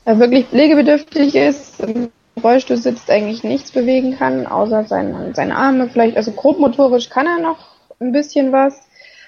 [0.05, 2.09] er wirklich pflegebedürftig ist, im
[2.43, 7.39] Rollstuhl sitzt, eigentlich nichts bewegen kann, außer seine, seine Arme vielleicht, also grobmotorisch kann er
[7.39, 7.57] noch
[7.99, 8.79] ein bisschen was,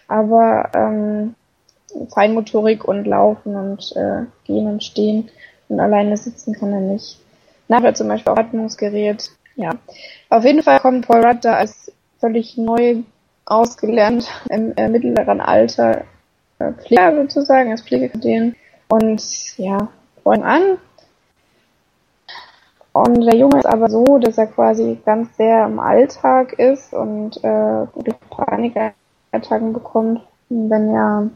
[0.08, 1.36] aber ähm,
[2.14, 5.30] Feinmotorik und Laufen und äh, Gehen und Stehen
[5.70, 7.20] und alleine sitzen kann er nicht.
[7.68, 9.30] Nachher zum Beispiel auch Atmungsgerät.
[9.56, 9.72] Ja.
[10.30, 12.98] Auf jeden Fall kommt Paul Rudd da als völlig neu
[13.46, 16.04] ausgelernt im äh, mittleren Alter
[16.60, 18.56] äh, Pfleger sozusagen, als Pflegekadin.
[18.90, 19.90] Und ja,
[20.24, 20.78] freuen an.
[22.94, 27.38] Und der Junge ist aber so, dass er quasi ganz sehr im Alltag ist und
[27.44, 31.30] äh, gute Panikattacken bekommt, wenn er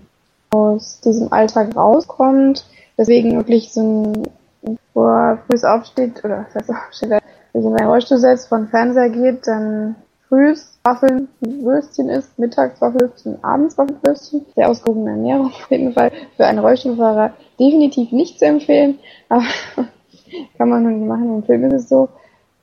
[0.49, 2.65] aus diesem Alltag rauskommt.
[3.01, 7.87] Deswegen wirklich so ein, wo er früh aufsteht, oder was heißt aufsteht, sich in seinen
[7.87, 9.95] Rollstuhl setzt, von Fernseher geht, dann
[10.29, 14.45] frühs Waffeln, Würstchen isst, mittags Waffelwürstchen, abends Waffelwürstchen.
[14.53, 18.99] Sehr ausgewogene Ernährung auf jeden Fall für einen Rollstuhlfahrer definitiv nicht zu empfehlen,
[19.29, 19.45] aber
[20.59, 21.37] kann man nur nicht machen.
[21.37, 22.07] Im Film ist es so.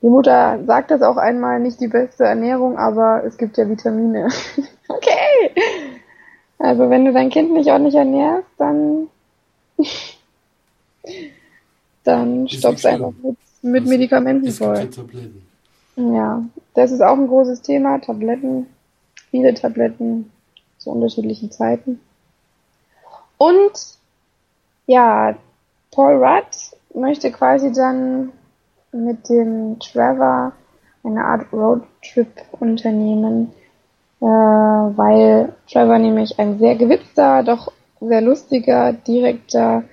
[0.01, 4.29] Die Mutter sagt das auch einmal, nicht die beste Ernährung, aber es gibt ja Vitamine.
[4.87, 5.51] okay.
[6.59, 9.09] Also wenn du dein Kind nicht ordentlich ernährst, dann
[12.03, 14.89] dann stoppst einfach mit, mit also, Medikamenten voll.
[15.95, 16.43] Ja,
[16.73, 17.99] das ist auch ein großes Thema.
[17.99, 18.67] Tabletten,
[19.31, 20.31] viele Tabletten
[20.77, 21.99] zu unterschiedlichen Zeiten.
[23.37, 23.71] Und
[24.85, 25.35] ja,
[25.91, 26.47] Paul Rudd
[26.93, 28.31] möchte quasi dann
[28.91, 30.53] mit dem Trevor
[31.03, 33.51] eine Art Roadtrip unternehmen,
[34.21, 37.71] äh, weil Trevor nämlich ein sehr gewitzter, doch
[38.01, 39.83] sehr lustiger, direkter,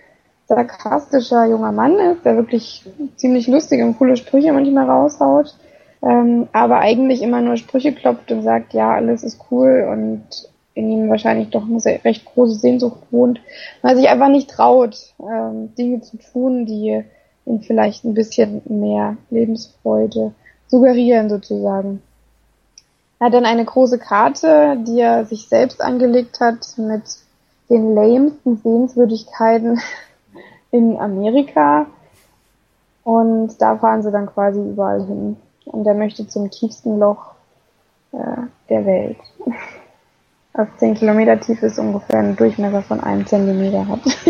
[0.47, 2.85] sarkastischer junger Mann ist, der wirklich
[3.17, 5.55] ziemlich lustige und coole Sprüche manchmal raushaut
[6.03, 10.25] ähm, aber eigentlich immer nur Sprüche klopft und sagt, ja, alles ist cool und
[10.75, 13.41] in ihm wahrscheinlich doch eine sehr, recht große Sehnsucht wohnt,
[13.83, 17.03] weil sich einfach nicht traut, ähm, Dinge zu tun, die
[17.47, 20.33] ihm vielleicht ein bisschen mehr Lebensfreude
[20.69, 22.03] suggerieren sozusagen.
[23.19, 27.03] Er hat dann eine große Karte, die er sich selbst angelegt hat mit
[27.71, 29.81] den lamesten Sehenswürdigkeiten
[30.77, 31.87] in Amerika.
[33.05, 37.35] Und da fahren sie dann quasi überall hin und er möchte zum tiefsten Loch
[38.13, 39.19] äh, der Welt.
[40.53, 44.01] Was 10 Kilometer tief ist, ungefähr einen Durchmesser von einem Zentimeter hat.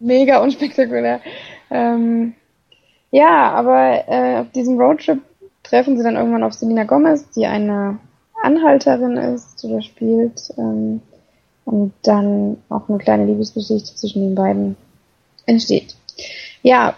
[0.00, 1.20] Mega unspektakulär.
[1.70, 2.34] Ähm,
[3.10, 5.22] ja, aber äh, auf diesem Roadtrip
[5.62, 7.98] treffen sie dann irgendwann auf Selina Gomez, die eine
[8.42, 10.52] Anhalterin ist oder spielt.
[10.58, 11.00] Ähm,
[11.64, 14.76] und dann auch eine kleine Liebesgeschichte zwischen den beiden
[15.46, 15.96] entsteht.
[16.62, 16.96] Ja,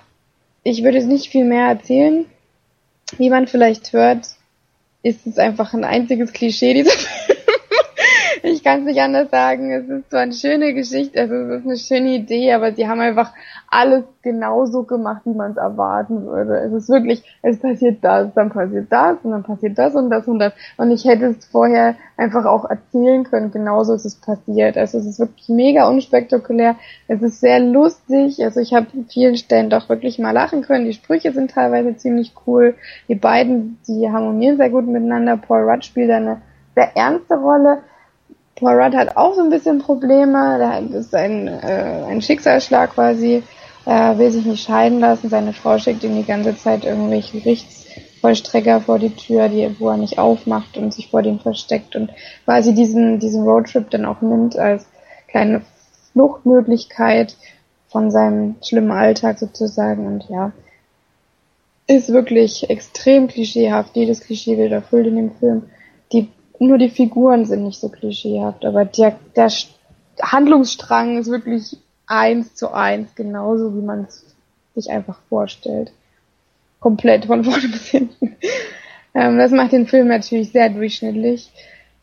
[0.62, 2.26] ich würde jetzt nicht viel mehr erzählen
[3.18, 4.26] wie man vielleicht hört,
[5.02, 7.23] ist es einfach ein einziges Klischee, dieser Film.
[8.64, 9.70] Ich kann es nicht anders sagen.
[9.72, 13.00] Es ist zwar eine schöne Geschichte, also es ist eine schöne Idee, aber sie haben
[13.00, 13.30] einfach
[13.68, 16.56] alles genauso gemacht, wie man es erwarten würde.
[16.60, 20.26] Es ist wirklich, es passiert das, dann passiert das und dann passiert das und das
[20.26, 20.54] und das.
[20.78, 24.78] Und ich hätte es vorher einfach auch erzählen können, genauso ist es passiert.
[24.78, 26.76] Also es ist wirklich mega unspektakulär.
[27.06, 28.42] Es ist sehr lustig.
[28.42, 30.86] Also ich habe an vielen Stellen doch wirklich mal lachen können.
[30.86, 32.76] Die Sprüche sind teilweise ziemlich cool.
[33.08, 35.36] Die beiden, die harmonieren sehr gut miteinander.
[35.36, 36.40] Paul Rudd spielt eine
[36.74, 37.82] sehr ernste Rolle.
[38.56, 40.58] Paul Rudd hat auch so ein bisschen Probleme.
[40.58, 43.42] Da ist ein, äh, ein Schicksalsschlag quasi
[43.86, 45.28] er will sich nicht scheiden lassen.
[45.28, 49.96] Seine Frau schickt ihm die ganze Zeit irgendwelche Gerichtsvollstrecker vor die Tür, die, wo er
[49.96, 52.10] nicht aufmacht und sich vor dem versteckt und
[52.44, 54.86] quasi diesen, diesen Roadtrip dann auch nimmt als
[55.28, 55.62] kleine
[56.12, 57.36] Fluchtmöglichkeit
[57.88, 60.52] von seinem schlimmen Alltag sozusagen und ja,
[61.86, 63.94] ist wirklich extrem klischeehaft.
[63.94, 65.64] Jedes Klischee wird erfüllt in dem Film.
[66.58, 69.50] Nur die Figuren sind nicht so klischeehaft, aber der, der
[70.22, 71.76] Handlungsstrang ist wirklich
[72.06, 74.24] eins zu eins, genauso wie man es
[74.74, 75.92] sich einfach vorstellt.
[76.80, 78.36] Komplett von vorne bis hinten.
[79.14, 81.50] Ähm, das macht den Film natürlich sehr durchschnittlich.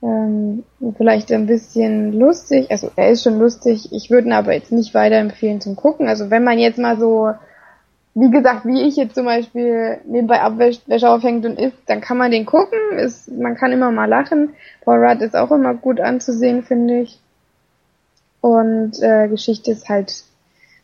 [0.04, 0.64] Ähm,
[0.98, 4.96] vielleicht ein bisschen lustig, also er ist schon lustig, ich würde ihn aber jetzt nicht
[4.96, 6.08] weiterempfehlen zum Gucken.
[6.08, 7.34] Also wenn man jetzt mal so,
[8.14, 12.32] wie gesagt, wie ich jetzt zum Beispiel nebenbei Abwäsche aufhängt und isst, dann kann man
[12.32, 12.98] den gucken.
[12.98, 14.50] Ist, man kann immer mal lachen.
[14.84, 17.20] Paul Rudd ist auch immer gut anzusehen, finde ich.
[18.42, 20.24] Und äh, Geschichte ist halt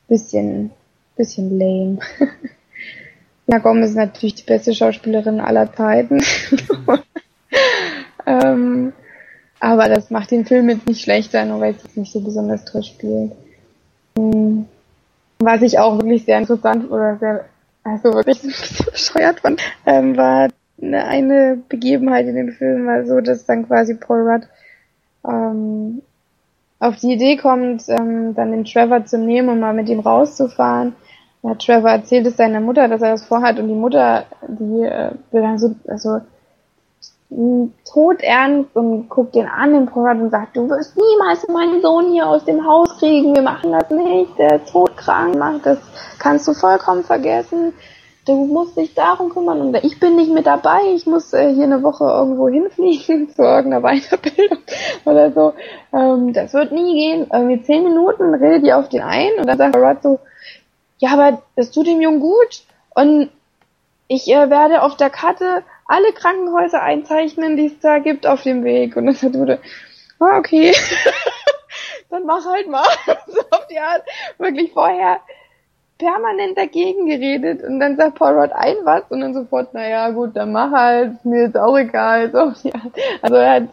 [0.07, 0.71] bisschen,
[1.17, 1.99] bisschen lame.
[3.47, 6.21] Na Gomez ist natürlich die beste Schauspielerin aller Zeiten.
[8.25, 8.93] ähm,
[9.59, 12.83] aber das macht den Film jetzt nicht schlechter, nur weil es nicht so besonders toll
[12.83, 13.33] spielt.
[14.17, 14.65] Hm.
[15.39, 17.45] Was ich auch wirklich sehr interessant oder sehr,
[17.83, 20.49] also wirklich bisschen bescheuert fand, ähm, war
[20.81, 24.47] eine, eine Begebenheit in dem Film war so, dass dann quasi Paul Rudd
[25.27, 26.01] ähm,
[26.79, 30.95] auf die Idee kommt, ähm, dann den Trevor zu nehmen und mal mit ihm rauszufahren.
[31.43, 35.11] Ja, Trevor erzählt es seiner Mutter, dass er das vorhat und die Mutter, die äh,
[35.31, 36.19] will dann so, also
[37.29, 42.25] todernst und guckt den an, den Porat und sagt, du wirst niemals meinen Sohn hier
[42.25, 45.79] aus dem Haus kriegen, wir machen das nicht, der ist todkrank, mach das.
[46.19, 47.73] Kannst du vollkommen vergessen.
[48.25, 49.61] Du musst dich darum kümmern.
[49.61, 53.41] Und ich bin nicht mit dabei, ich muss äh, hier eine Woche irgendwo hinfliegen zu
[53.41, 54.59] irgendeiner Weiterbildung
[55.05, 55.53] oder so.
[55.93, 57.27] Ähm, das wird nie gehen.
[57.31, 60.19] Irgendwie zehn Minuten redet die auf den ein und dann sagt Rod so,
[60.97, 62.63] ja, aber das tut dem Jungen gut.
[62.95, 63.29] Und
[64.07, 68.63] ich äh, werde auf der Karte alle Krankenhäuser einzeichnen, die es da gibt auf dem
[68.63, 68.95] Weg.
[68.95, 69.59] Und dann sagt Dude,
[70.19, 70.73] ah, okay,
[72.09, 72.85] dann mach halt mal.
[73.27, 74.03] so auf die Art,
[74.37, 75.19] wirklich vorher
[75.97, 80.35] permanent dagegen geredet und dann sagt Paul Rudd ein was und dann sofort, naja gut,
[80.35, 82.31] dann mach halt, mir ist auch egal.
[82.31, 82.75] So, ja.
[83.21, 83.63] Also er hat,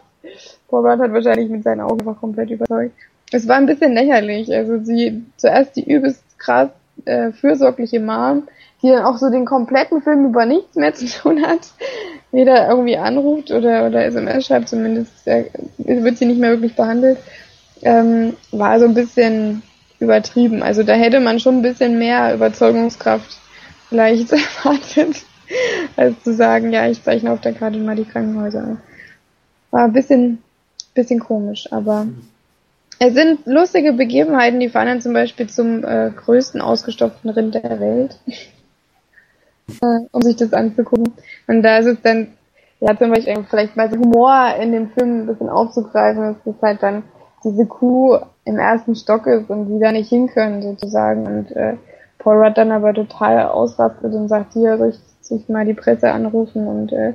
[0.67, 2.95] Paul Rudd hat wahrscheinlich mit seinen Augen einfach komplett überzeugt.
[3.31, 4.53] Es war ein bisschen lächerlich.
[4.53, 6.69] Also sie zuerst die übelst krass
[7.05, 8.47] äh, fürsorgliche Mom,
[8.85, 11.71] die dann auch so den kompletten Film über nichts mehr zu tun hat.
[12.31, 15.45] Weder irgendwie anruft oder, oder SMS schreibt, zumindest äh,
[15.77, 17.17] wird sie nicht mehr wirklich behandelt.
[17.81, 19.63] Ähm, war so ein bisschen
[19.99, 20.61] übertrieben.
[20.61, 23.37] Also da hätte man schon ein bisschen mehr Überzeugungskraft
[23.89, 24.31] vielleicht
[24.63, 25.23] erwartet,
[25.95, 28.77] als zu sagen, ja, ich zeichne auf der Karte mal die Krankenhäuser ein.
[29.71, 30.43] War ein bisschen,
[30.93, 32.07] bisschen komisch, aber
[32.99, 37.79] es sind lustige Begebenheiten, die fahren dann zum Beispiel zum äh, größten ausgestopften Rind der
[37.79, 38.17] Welt,
[40.11, 41.13] um sich das anzugucken.
[41.47, 42.33] Und da ist es dann,
[42.79, 46.61] ja, zum Beispiel vielleicht mal so Humor in dem Film ein bisschen aufzugreifen, es ist
[46.61, 47.03] halt dann
[47.43, 51.75] diese Kuh im ersten Stock ist und die da nicht hin können sozusagen und äh,
[52.19, 56.11] Paul Rudd dann aber total ausrastet und sagt, hier soll ich, soll mal die Presse
[56.11, 57.13] anrufen und äh,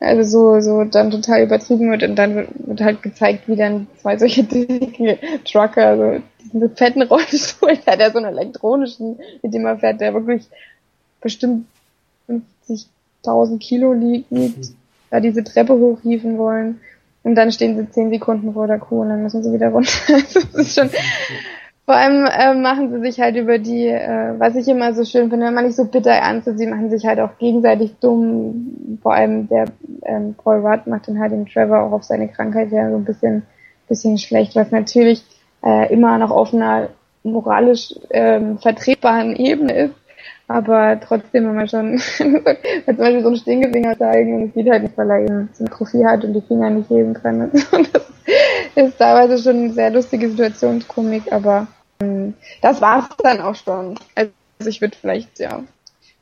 [0.00, 3.86] also so, so dann total übertrieben wird und dann wird, wird halt gezeigt, wie dann
[4.02, 9.78] zwei solche dicke Trucker, so diesen fetten Rollstuhl, der so einen elektronischen, mit dem er
[9.78, 10.48] fährt, der wirklich
[11.26, 11.66] bestimmt
[12.28, 14.30] 50.000 Kilo liegt,
[15.10, 16.80] da diese Treppe hochhieven wollen
[17.24, 19.90] und dann stehen sie zehn Sekunden vor der Kuh und dann müssen sie wieder runter.
[20.08, 20.88] das ist schon,
[21.84, 25.30] vor allem äh, machen sie sich halt über die, äh, was ich immer so schön
[25.30, 28.98] finde, wenn man nicht so bitter ernst ist, sie machen sich halt auch gegenseitig dumm.
[29.02, 29.64] Vor allem der
[30.04, 33.04] ähm, Paul Rudd macht dann halt den Trevor auch auf seine Krankheit ja so ein
[33.04, 33.42] bisschen,
[33.88, 35.24] bisschen schlecht, was natürlich
[35.64, 36.90] äh, immer noch auf einer
[37.24, 39.94] moralisch ähm, vertretbaren Ebene ist
[40.48, 44.82] aber trotzdem, wenn man schon zum Beispiel so einen Stinkefinger zeigen und es geht halt
[44.84, 47.42] nicht, weil er eben so eine Trophäe hat und die Finger nicht heben kann.
[47.42, 47.78] Und so.
[48.74, 51.66] Das ist teilweise schon eine sehr lustige Situationskomik, aber
[52.00, 53.98] ähm, das war's dann auch schon.
[54.14, 54.30] Also
[54.66, 55.62] ich würde vielleicht, ja,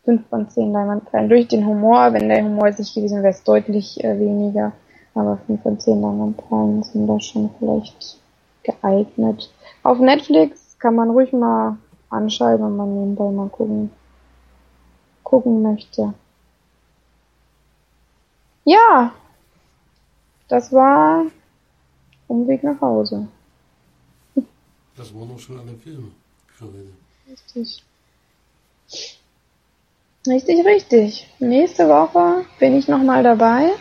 [0.04, 2.12] fünf von zehn Leinwandperlen durch den Humor.
[2.12, 4.72] Wenn der Humor sich gewesen wäre, es deutlich äh, weniger.
[5.14, 8.18] Aber 5 von 10 Leinwandperlen sind da schon vielleicht
[8.64, 9.52] geeignet.
[9.82, 11.76] Auf Netflix kann man ruhig mal
[12.10, 13.90] anschalten, wenn man nebenbei mal gucken,
[15.24, 16.14] gucken möchte.
[18.64, 19.12] Ja,
[20.48, 21.26] das war
[22.28, 23.26] Umweg nach Hause.
[24.96, 26.12] Das waren auch schon alle Filme
[26.46, 26.92] für heute.
[27.28, 27.82] Richtig.
[30.26, 31.34] Richtig, richtig.
[31.38, 33.72] Nächste Woche bin ich nochmal dabei.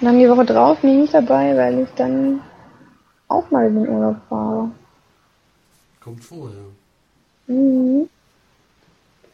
[0.00, 2.40] Und dann die Woche drauf bin ich nicht dabei, weil ich dann
[3.28, 4.70] auch mal in den Urlaub fahre.
[6.00, 6.64] Kommt vorher.
[7.46, 8.08] Mhm.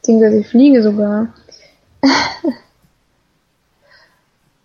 [0.01, 1.29] Beziehungsweise ich fliege sogar.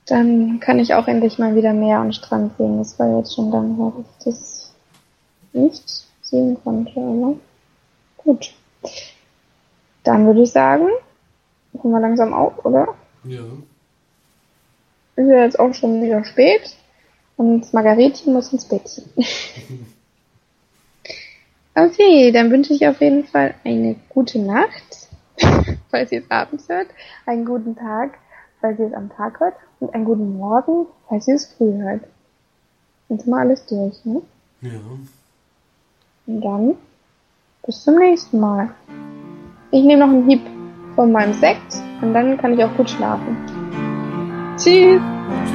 [0.05, 2.77] dann kann ich auch endlich mal wieder Meer und Strand sehen.
[2.77, 4.73] Das war jetzt schon lange her, dass ich das
[5.53, 7.35] nicht sehen konnte, aber
[8.17, 8.53] gut.
[10.03, 10.87] Dann würde ich sagen,
[11.79, 12.95] kommen wir langsam auf, oder?
[13.23, 13.41] Ja.
[15.15, 16.75] Ist ja jetzt auch schon wieder spät
[17.37, 19.05] und Margaretchen muss ins Bettchen.
[21.75, 25.04] okay, dann wünsche ich auf jeden Fall eine gute Nacht,
[25.95, 26.87] falls ihr es abends hört,
[27.25, 28.17] einen guten Tag,
[28.59, 32.01] falls ihr es am Tag hört und einen guten Morgen, falls ihr es früh hört.
[33.07, 34.21] Jetzt mal alles durch, ne?
[34.61, 34.71] Ja.
[36.27, 36.75] Und dann
[37.65, 38.71] bis zum nächsten Mal.
[39.71, 40.41] Ich nehme noch einen Hieb
[40.95, 43.37] von meinem Sekt und dann kann ich auch gut schlafen.
[44.57, 45.01] Tschüss!
[45.01, 45.54] Tschüss.